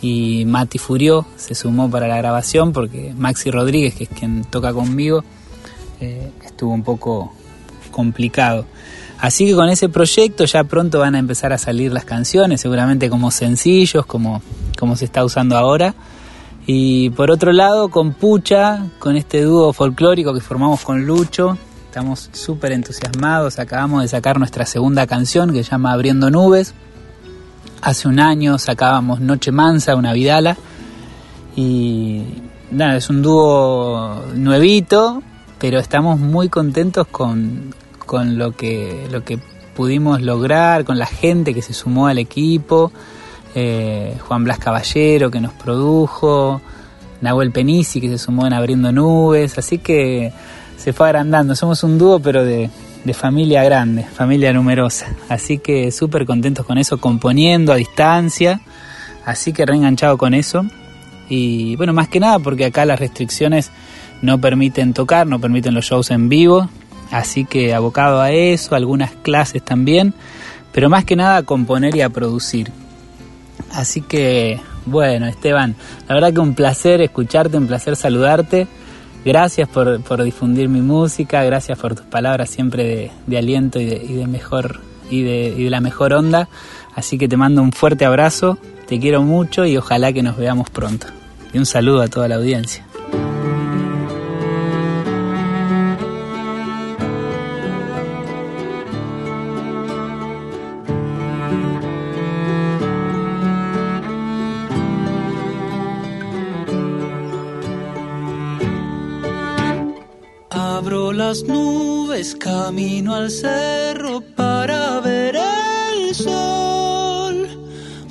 y 0.00 0.44
Mati 0.46 0.78
Furió 0.78 1.26
se 1.36 1.54
sumó 1.54 1.90
para 1.90 2.08
la 2.08 2.16
grabación 2.16 2.72
porque 2.72 3.14
Maxi 3.16 3.50
Rodríguez, 3.50 3.94
que 3.94 4.04
es 4.04 4.10
quien 4.10 4.44
toca 4.44 4.72
conmigo, 4.72 5.24
eh, 6.00 6.30
estuvo 6.44 6.72
un 6.72 6.82
poco 6.82 7.32
complicado. 7.90 8.66
Así 9.18 9.46
que 9.46 9.54
con 9.54 9.68
ese 9.68 9.88
proyecto 9.88 10.44
ya 10.44 10.64
pronto 10.64 10.98
van 10.98 11.14
a 11.14 11.18
empezar 11.18 11.52
a 11.52 11.58
salir 11.58 11.92
las 11.92 12.04
canciones, 12.04 12.60
seguramente 12.60 13.08
como 13.08 13.30
sencillos, 13.30 14.04
como, 14.04 14.42
como 14.78 14.96
se 14.96 15.06
está 15.06 15.24
usando 15.24 15.56
ahora. 15.56 15.94
Y 16.66 17.10
por 17.10 17.30
otro 17.30 17.52
lado, 17.52 17.88
con 17.88 18.14
Pucha, 18.14 18.86
con 18.98 19.16
este 19.16 19.42
dúo 19.42 19.72
folclórico 19.72 20.32
que 20.32 20.40
formamos 20.40 20.82
con 20.82 21.04
Lucho, 21.04 21.58
estamos 21.86 22.30
súper 22.32 22.72
entusiasmados. 22.72 23.58
Acabamos 23.58 24.02
de 24.02 24.08
sacar 24.08 24.38
nuestra 24.38 24.64
segunda 24.64 25.06
canción 25.06 25.52
que 25.52 25.62
se 25.62 25.70
llama 25.70 25.92
Abriendo 25.92 26.30
Nubes. 26.30 26.74
Hace 27.82 28.08
un 28.08 28.18
año 28.18 28.58
sacábamos 28.58 29.20
Noche 29.20 29.52
Mansa, 29.52 29.94
una 29.94 30.14
Vidala. 30.14 30.56
Y 31.54 32.22
nada, 32.70 32.96
es 32.96 33.10
un 33.10 33.20
dúo 33.20 34.24
nuevito, 34.34 35.22
pero 35.58 35.78
estamos 35.78 36.18
muy 36.18 36.48
contentos 36.48 37.06
con, 37.06 37.74
con 38.06 38.38
lo, 38.38 38.52
que, 38.52 39.06
lo 39.10 39.22
que 39.22 39.38
pudimos 39.76 40.22
lograr, 40.22 40.84
con 40.84 40.98
la 40.98 41.06
gente 41.06 41.52
que 41.52 41.60
se 41.60 41.74
sumó 41.74 42.06
al 42.06 42.18
equipo. 42.18 42.90
Eh, 43.54 44.16
Juan 44.26 44.42
Blas 44.42 44.58
Caballero 44.58 45.30
que 45.30 45.40
nos 45.40 45.52
produjo, 45.52 46.60
Nahuel 47.20 47.52
Penisi 47.52 48.00
que 48.00 48.08
se 48.08 48.18
sumó 48.18 48.46
en 48.46 48.52
Abriendo 48.52 48.90
Nubes, 48.90 49.56
así 49.58 49.78
que 49.78 50.32
se 50.76 50.92
fue 50.92 51.06
agrandando, 51.06 51.54
somos 51.54 51.82
un 51.84 51.96
dúo 51.96 52.18
pero 52.18 52.44
de, 52.44 52.68
familia 53.12 53.62
grande, 53.62 54.02
familia 54.04 54.52
numerosa, 54.52 55.14
así 55.28 55.58
que 55.58 55.92
súper 55.92 56.26
contentos 56.26 56.66
con 56.66 56.78
eso, 56.78 56.98
componiendo 56.98 57.72
a 57.72 57.76
distancia, 57.76 58.60
así 59.24 59.52
que 59.52 59.64
reenganchado 59.64 60.18
con 60.18 60.34
eso. 60.34 60.66
Y 61.28 61.76
bueno, 61.76 61.92
más 61.92 62.08
que 62.08 62.20
nada 62.20 62.38
porque 62.38 62.66
acá 62.66 62.84
las 62.84 62.98
restricciones 62.98 63.70
no 64.20 64.40
permiten 64.40 64.94
tocar, 64.94 65.26
no 65.26 65.40
permiten 65.40 65.74
los 65.74 65.84
shows 65.84 66.10
en 66.10 66.28
vivo, 66.28 66.68
así 67.10 67.44
que 67.44 67.72
abocado 67.72 68.20
a 68.20 68.32
eso, 68.32 68.74
algunas 68.74 69.12
clases 69.12 69.62
también, 69.62 70.12
pero 70.72 70.90
más 70.90 71.04
que 71.04 71.14
nada 71.14 71.36
a 71.36 71.42
componer 71.42 71.94
y 71.96 72.00
a 72.00 72.10
producir. 72.10 72.70
Así 73.72 74.00
que, 74.02 74.60
bueno, 74.86 75.26
Esteban, 75.26 75.74
la 76.08 76.14
verdad 76.14 76.32
que 76.32 76.40
un 76.40 76.54
placer 76.54 77.00
escucharte, 77.00 77.56
un 77.56 77.66
placer 77.66 77.96
saludarte. 77.96 78.66
Gracias 79.24 79.68
por, 79.68 80.22
difundir 80.22 80.68
mi 80.68 80.80
música, 80.80 81.42
gracias 81.44 81.78
por 81.78 81.94
tus 81.94 82.04
palabras 82.04 82.50
siempre 82.50 83.10
de, 83.26 83.38
aliento 83.38 83.80
y 83.80 83.86
de, 83.86 84.26
mejor 84.26 84.80
y 85.10 85.22
de, 85.22 85.54
y 85.56 85.64
de 85.64 85.70
la 85.70 85.80
mejor 85.80 86.12
onda. 86.12 86.48
Así 86.94 87.16
que 87.16 87.26
te 87.26 87.36
mando 87.36 87.62
un 87.62 87.72
fuerte 87.72 88.04
abrazo, 88.04 88.58
te 88.86 89.00
quiero 89.00 89.22
mucho 89.22 89.64
y 89.64 89.76
ojalá 89.78 90.12
que 90.12 90.22
nos 90.22 90.36
veamos 90.36 90.68
pronto. 90.68 91.06
Y 91.52 91.58
un 91.58 91.66
saludo 91.66 92.02
a 92.02 92.08
toda 92.08 92.28
la 92.28 92.36
audiencia. 92.36 92.84
Nubes 111.32 112.34
camino 112.34 113.14
al 113.14 113.30
cerro 113.30 114.20
para 114.20 115.00
ver 115.00 115.36
el 115.36 116.14
sol. 116.14 117.48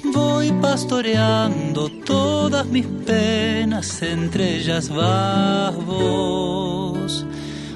Voy 0.04 0.52
pastoreando 0.54 1.90
todas 2.06 2.66
mis 2.66 2.86
penas, 3.06 4.02
entre 4.02 4.58
ellas 4.58 4.90
vas 4.90 5.76
vos. 5.86 7.26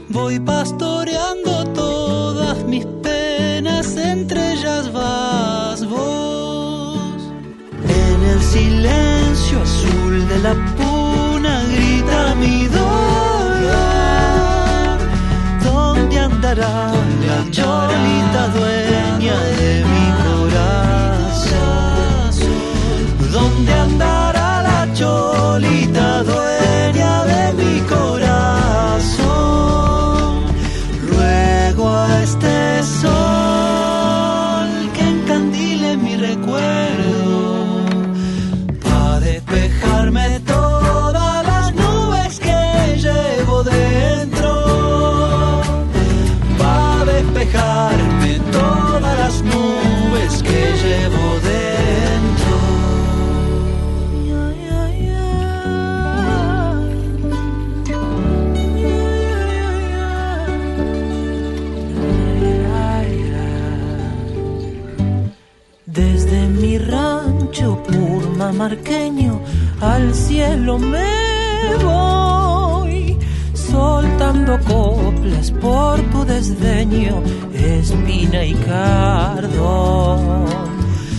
Voy 0.09 0.39
pastoreando 0.39 1.65
todas 1.73 2.57
mis 2.65 2.85
penas, 3.03 3.95
entre 3.95 4.53
ellas 4.53 4.91
vas 4.91 5.85
vos. 5.85 7.21
En 7.87 8.23
el 8.23 8.41
silencio 8.41 9.16
cielo 70.57 70.79
me 70.79 71.75
voy, 71.83 73.17
soltando 73.53 74.59
coplas 74.65 75.51
por 75.51 76.01
tu 76.11 76.25
desdeño, 76.25 77.21
espina 77.53 78.43
y 78.43 78.53
cardón. 78.55 80.45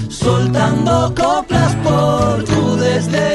Soltando 0.08 1.14
coplas 1.14 1.74
por 1.76 2.44
tu 2.44 2.76
desdeño, 2.76 3.27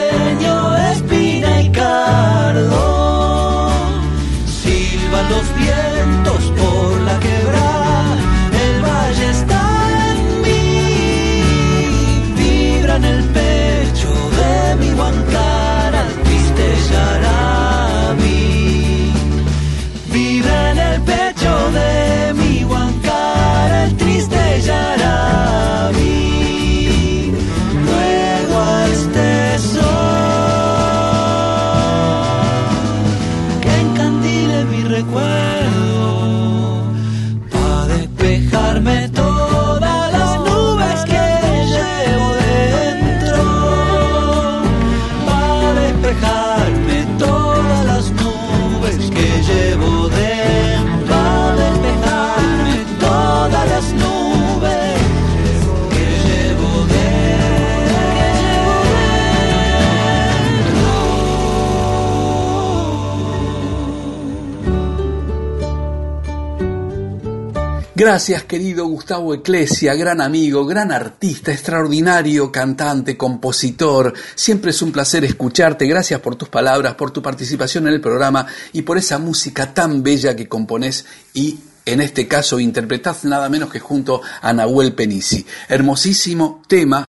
Gracias 68.04 68.44
querido 68.44 68.86
Gustavo 68.86 69.34
Eclesia, 69.34 69.96
gran 69.96 70.20
amigo, 70.20 70.66
gran 70.66 70.92
artista, 70.92 71.54
extraordinario 71.54 72.52
cantante, 72.52 73.16
compositor. 73.16 74.14
Siempre 74.36 74.72
es 74.72 74.82
un 74.82 74.92
placer 74.92 75.24
escucharte. 75.24 75.88
Gracias 75.88 76.20
por 76.20 76.36
tus 76.36 76.50
palabras, 76.50 76.96
por 76.96 77.12
tu 77.12 77.22
participación 77.22 77.88
en 77.88 77.94
el 77.94 78.02
programa 78.02 78.46
y 78.74 78.82
por 78.82 78.98
esa 78.98 79.20
música 79.20 79.74
tan 79.74 80.04
bella 80.04 80.36
que 80.36 80.50
compones 80.50 81.06
y 81.34 81.60
en 81.86 82.02
este 82.02 82.28
caso 82.28 82.60
interpretás 82.60 83.24
nada 83.24 83.48
menos 83.48 83.72
que 83.72 83.80
junto 83.80 84.22
a 84.42 84.52
Nahuel 84.52 84.96
Penisi. 84.96 85.46
Hermosísimo 85.70 86.62
tema 86.68 87.06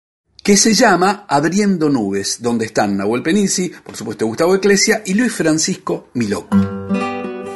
que 0.43 0.57
se 0.57 0.75
llama 0.75 1.25
Abriendo 1.29 1.89
Nubes, 1.89 2.43
donde 2.43 2.67
están 2.67 2.97
Nahuel 2.97 3.23
Penisi, 3.23 3.71
por 3.85 3.95
supuesto 3.95 4.27
Gustavo 4.27 4.57
Eclesia 4.57 5.05
y 5.07 5.15
Luis 5.15 5.33
Francisco 5.33 6.09
Miloco. 6.15 7.10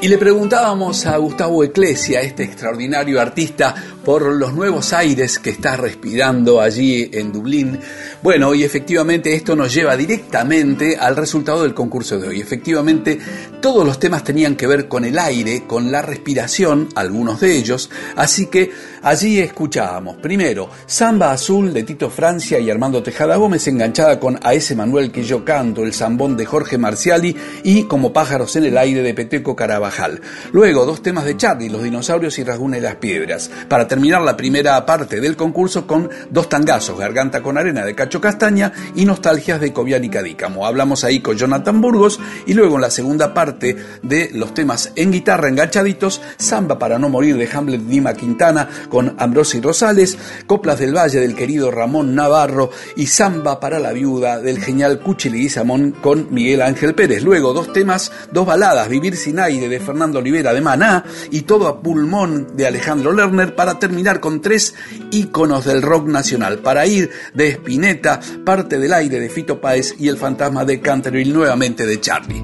Y 0.05 0.09
le 0.09 0.19
preguntábamos 0.19 1.07
a 1.07 1.17
Gustavo 1.17 1.65
Eclesia, 1.65 2.21
este 2.21 2.43
extraordinario 2.43 3.19
artista, 3.19 3.75
por 4.05 4.35
los 4.35 4.53
nuevos 4.53 4.93
aires 4.93 5.39
que 5.39 5.51
está 5.51 5.77
respirando 5.77 6.61
allí 6.61 7.09
en 7.13 7.33
Dublín. 7.33 7.81
Bueno, 8.23 8.55
y 8.55 8.63
efectivamente 8.63 9.35
esto 9.35 9.57
nos 9.57 9.73
lleva 9.73 9.97
directamente 9.97 10.97
al 10.97 11.17
resultado 11.17 11.63
del 11.63 11.75
concurso 11.75 12.19
de 12.19 12.29
hoy. 12.29 12.41
Efectivamente, 12.41 13.19
todos 13.61 13.87
los 13.87 13.99
temas 13.99 14.25
tenían 14.25 14.57
que 14.57 14.67
ver 14.67 14.89
con 14.89 15.05
el 15.05 15.19
aire, 15.19 15.65
con 15.67 15.91
la 15.91 16.03
respiración, 16.03 16.89
algunos 16.95 17.41
de 17.41 17.57
ellos, 17.57 17.91
así 18.17 18.47
que 18.47 18.71
allí 19.03 19.41
escuchábamos 19.41 20.17
primero 20.17 20.69
Samba 20.87 21.33
Azul 21.33 21.73
de 21.73 21.83
Tito 21.83 22.11
Francia 22.11 22.59
y 22.59 22.71
Armando 22.71 23.03
Tejada 23.03 23.37
Gómez, 23.37 23.67
enganchada 23.69 24.21
con 24.21 24.39
A 24.43 24.55
ese 24.55 24.75
Manuel 24.75 25.11
que 25.11 25.25
yo 25.25 25.45
canto, 25.45 25.83
el 25.83 25.95
zambón 25.95 26.37
de 26.37 26.47
Jorge 26.47 26.79
Marciali 26.79 27.37
y 27.63 27.85
Como 27.85 28.13
pájaros 28.13 28.57
en 28.57 28.65
el 28.65 28.77
aire 28.77 29.03
de 29.03 29.15
Peteco 29.15 29.57
Carabajal. 29.57 30.21
Luego, 30.53 30.85
dos 30.85 31.03
temas 31.03 31.25
de 31.25 31.37
Charlie, 31.37 31.69
Los 31.69 31.83
dinosaurios 31.83 32.39
y 32.39 32.45
Rasguna 32.45 32.79
y 32.79 32.81
las 32.81 32.97
piedras. 32.97 33.51
Para 33.69 33.89
terminar 33.95 34.23
la 34.23 34.37
primera 34.37 34.85
parte 34.85 35.21
del 35.21 35.37
concurso 35.37 35.87
con 35.87 36.11
dos 36.29 36.49
tangazos, 36.49 36.99
Garganta 36.99 37.45
con 37.45 37.57
arena 37.57 37.85
de 37.85 37.95
Cacho 37.95 38.21
Castaña 38.21 38.73
y 38.97 39.05
Nostalgias 39.05 39.61
de 39.61 39.73
Cobian 39.73 40.03
y 40.03 40.09
Cadícamo. 40.09 40.67
Hablamos 40.67 41.05
ahí 41.05 41.21
con 41.21 41.37
Jonathan 41.37 41.81
Burgos 41.81 42.19
y 42.45 42.55
luego 42.55 42.75
en 42.75 42.81
la 42.81 42.91
segunda 42.91 43.33
parte 43.33 43.77
de 44.03 44.31
los 44.35 44.53
temas 44.53 44.91
en 44.97 45.13
guitarra 45.13 45.49
enganchaditos, 45.49 46.21
Samba 46.39 46.77
para 46.77 46.99
no 46.99 47.09
morir 47.09 47.37
de 47.37 47.49
Hamlet 47.53 47.83
Dima 47.83 48.15
Quintana 48.15 48.69
con 48.89 49.15
Ambrosi 49.17 49.61
Rosales, 49.61 50.19
Coplas 50.49 50.81
del 50.81 50.97
Valle 50.97 51.21
del 51.21 51.37
querido 51.37 51.71
Ramón 51.71 52.17
Navarro 52.17 52.71
y 52.97 53.07
Samba 53.07 53.61
para 53.61 53.79
la 53.79 53.93
viuda 53.93 54.41
del 54.41 54.59
genial 54.59 54.99
Cuchi 54.99 55.49
Samón 55.49 55.93
con 55.93 56.35
Miguel 56.35 56.63
Ángel 56.63 56.97
Pérez. 56.97 57.23
Luego 57.23 57.53
dos 57.53 57.73
temas, 57.73 58.11
dos 58.33 58.45
baladas, 58.45 58.89
Vivir 58.89 59.17
sin 59.17 59.39
aire 59.39 59.69
de 59.69 59.79
Fernando 59.79 60.19
Olivera 60.19 60.53
de 60.53 60.61
Maná 60.61 61.05
y 61.31 61.43
Todo 61.43 61.69
a 61.69 61.81
pulmón 61.81 62.57
de 62.57 62.67
Alejandro 62.67 63.13
Lerner 63.13 63.55
para 63.55 63.79
terminar 63.85 64.19
con 64.19 64.41
tres 64.41 64.75
íconos 65.11 65.67
del 65.67 65.83
rock 65.83 66.09
nacional. 66.09 66.61
Para 66.61 66.87
ir 66.87 67.11
de 67.35 67.49
Spinetta, 67.49 68.19
Parte 68.47 68.79
del 68.79 68.95
aire 68.95 69.21
de 69.21 69.29
Fito 69.29 69.61
Páez 69.61 69.95
y 69.99 70.09
El 70.09 70.17
fantasma 70.17 70.65
de 70.65 70.81
Canterville 70.81 71.35
nuevamente 71.35 71.85
de 71.85 72.01
Charlie. 72.01 72.43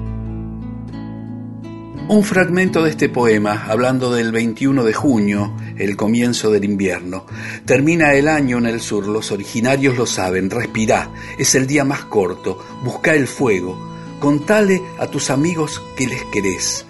Un 2.07 2.23
fragmento 2.23 2.83
de 2.83 2.91
este 2.91 3.09
poema, 3.09 3.65
hablando 3.67 4.13
del 4.13 4.31
21 4.31 4.83
de 4.83 4.93
junio, 4.93 5.57
el 5.79 5.97
comienzo 5.97 6.51
del 6.51 6.63
invierno. 6.63 7.25
Termina 7.65 8.13
el 8.13 8.27
año 8.27 8.59
en 8.59 8.67
el 8.67 8.79
sur, 8.79 9.07
los 9.07 9.31
originarios 9.31 9.97
lo 9.97 10.05
saben, 10.05 10.51
respirá, 10.51 11.09
es 11.39 11.55
el 11.55 11.65
día 11.65 11.83
más 11.83 12.03
corto, 12.03 12.63
busca 12.83 13.15
el 13.15 13.27
fuego, 13.27 13.79
contale 14.19 14.79
a 14.99 15.07
tus 15.07 15.31
amigos 15.31 15.81
que 15.97 16.05
les 16.05 16.23
querés. 16.25 16.85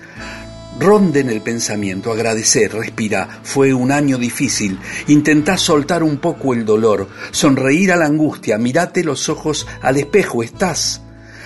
Ronden 0.80 1.30
el 1.30 1.42
pensamiento, 1.42 2.12
agradecer, 2.12 2.74
respira. 2.74 3.42
Fue 3.44 3.74
un 3.74 3.92
año 3.92 4.18
difícil. 4.18 4.80
Intentá 5.08 5.58
soltar 5.58 6.02
un 6.02 6.18
poco 6.18 6.54
el 6.54 6.66
dolor, 6.66 7.08
sonreír 7.32 7.92
a 7.92 7.98
la 7.98 8.06
angustia, 8.06 8.58
mirate 8.58 9.04
los 9.04 9.30
ojos 9.30 9.68
al 9.82 9.98
espejo, 9.98 10.44
estás. 10.44 11.02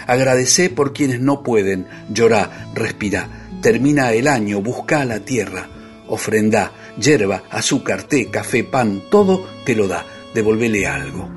Agradecé 0.08 0.70
por 0.70 0.94
quienes 0.94 1.20
no 1.20 1.44
pueden, 1.44 1.88
llorá, 2.10 2.70
respira. 2.76 3.28
Termina 3.62 4.12
el 4.12 4.28
año, 4.28 4.62
busca 4.62 5.04
la 5.06 5.20
tierra, 5.20 5.68
ofrenda, 6.08 6.72
yerba, 7.00 7.44
azúcar, 7.50 8.04
té, 8.04 8.30
café, 8.30 8.64
pan, 8.64 9.02
todo 9.10 9.48
te 9.66 9.76
lo 9.76 9.88
da, 9.88 10.06
devolvele 10.34 10.86
algo. 10.86 11.30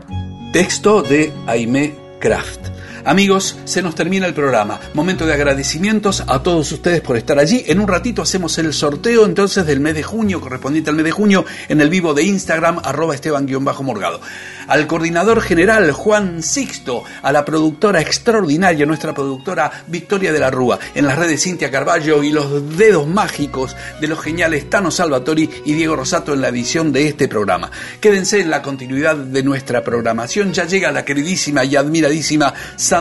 Texto 0.53 1.03
de 1.03 1.33
Aimé 1.47 1.95
Kraft. 2.21 2.78
Amigos, 3.09 3.57
se 3.65 3.81
nos 3.81 3.95
termina 3.95 4.27
el 4.27 4.35
programa. 4.35 4.79
Momento 4.93 5.25
de 5.25 5.33
agradecimientos 5.33 6.23
a 6.27 6.43
todos 6.43 6.71
ustedes 6.73 7.01
por 7.01 7.17
estar 7.17 7.39
allí. 7.39 7.65
En 7.67 7.81
un 7.81 7.89
ratito 7.89 8.21
hacemos 8.21 8.59
el 8.59 8.75
sorteo 8.75 9.25
entonces 9.25 9.65
del 9.65 9.81
mes 9.81 9.95
de 9.95 10.03
junio, 10.03 10.43
correspondiente 10.43 10.91
al 10.91 10.97
mes 10.97 11.07
de 11.07 11.11
junio, 11.11 11.47
en 11.71 11.81
el 11.81 11.89
vivo 11.89 12.13
de 12.13 12.25
Instagram, 12.25 12.81
arroba 12.85 13.15
esteban-morgado. 13.15 14.21
Al 14.67 14.87
coordinador 14.87 15.41
general 15.41 15.91
Juan 15.93 16.43
Sixto, 16.43 17.03
a 17.23 17.33
la 17.33 17.47
productora 17.47 18.03
extraordinaria, 18.03 18.85
nuestra 18.85 19.15
productora 19.15 19.85
Victoria 19.87 20.31
de 20.31 20.41
la 20.41 20.51
Rúa, 20.51 20.79
en 20.95 21.07
las 21.07 21.19
redes 21.19 21.43
Cintia 21.43 21.71
Carballo 21.71 22.23
y 22.23 22.31
los 22.31 22.77
dedos 22.77 23.07
mágicos 23.07 23.75
de 24.03 24.09
los 24.09 24.21
geniales 24.21 24.69
Tano 24.69 24.91
Salvatori 24.91 25.49
y 25.65 25.73
Diego 25.73 25.97
Rosato 25.97 26.35
en 26.35 26.43
la 26.43 26.49
edición 26.49 26.93
de 26.93 27.09
este 27.09 27.29
programa. 27.29 27.71
Quédense 28.03 28.41
en 28.41 28.51
la 28.51 28.61
continuidad 28.61 29.17
de 29.17 29.43
nuestra 29.43 29.83
programación. 29.83 30.53
Ya 30.53 30.67
llega 30.67 30.93
la 30.93 31.07
queridísima 31.07 31.65
y 31.65 31.75
admiradísima 31.75 32.53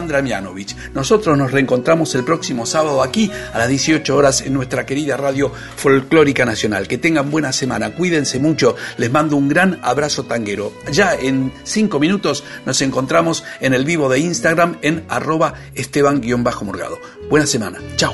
Mianovich. 0.06 0.76
Nosotros 0.94 1.38
nos 1.38 1.52
reencontramos 1.52 2.14
el 2.16 2.24
próximo 2.24 2.66
sábado 2.66 3.02
aquí 3.02 3.32
a 3.54 3.58
las 3.58 3.70
18 3.70 4.16
horas 4.16 4.42
en 4.42 4.54
nuestra 4.54 4.86
querida 4.86 5.18
radio 5.18 5.52
folclórica 5.76 6.46
nacional. 6.46 6.88
Que 6.88 6.98
tengan 6.98 7.32
buena 7.32 7.52
semana, 7.52 7.92
cuídense 7.92 8.40
mucho, 8.40 8.76
les 8.98 9.12
mando 9.12 9.36
un 9.36 9.48
gran 9.48 9.80
abrazo 9.82 10.24
tanguero. 10.24 10.72
Ya 10.92 11.14
en 11.14 11.52
cinco 11.64 12.00
minutos 12.00 12.44
nos 12.66 12.82
encontramos 12.82 13.44
en 13.60 13.74
el 13.74 13.86
vivo 13.86 14.10
de 14.10 14.20
Instagram 14.20 14.78
en 14.82 15.04
arroba 15.10 15.56
esteban-morgado. 15.76 17.00
Buena 17.30 17.46
semana, 17.46 17.80
chao. 17.96 18.14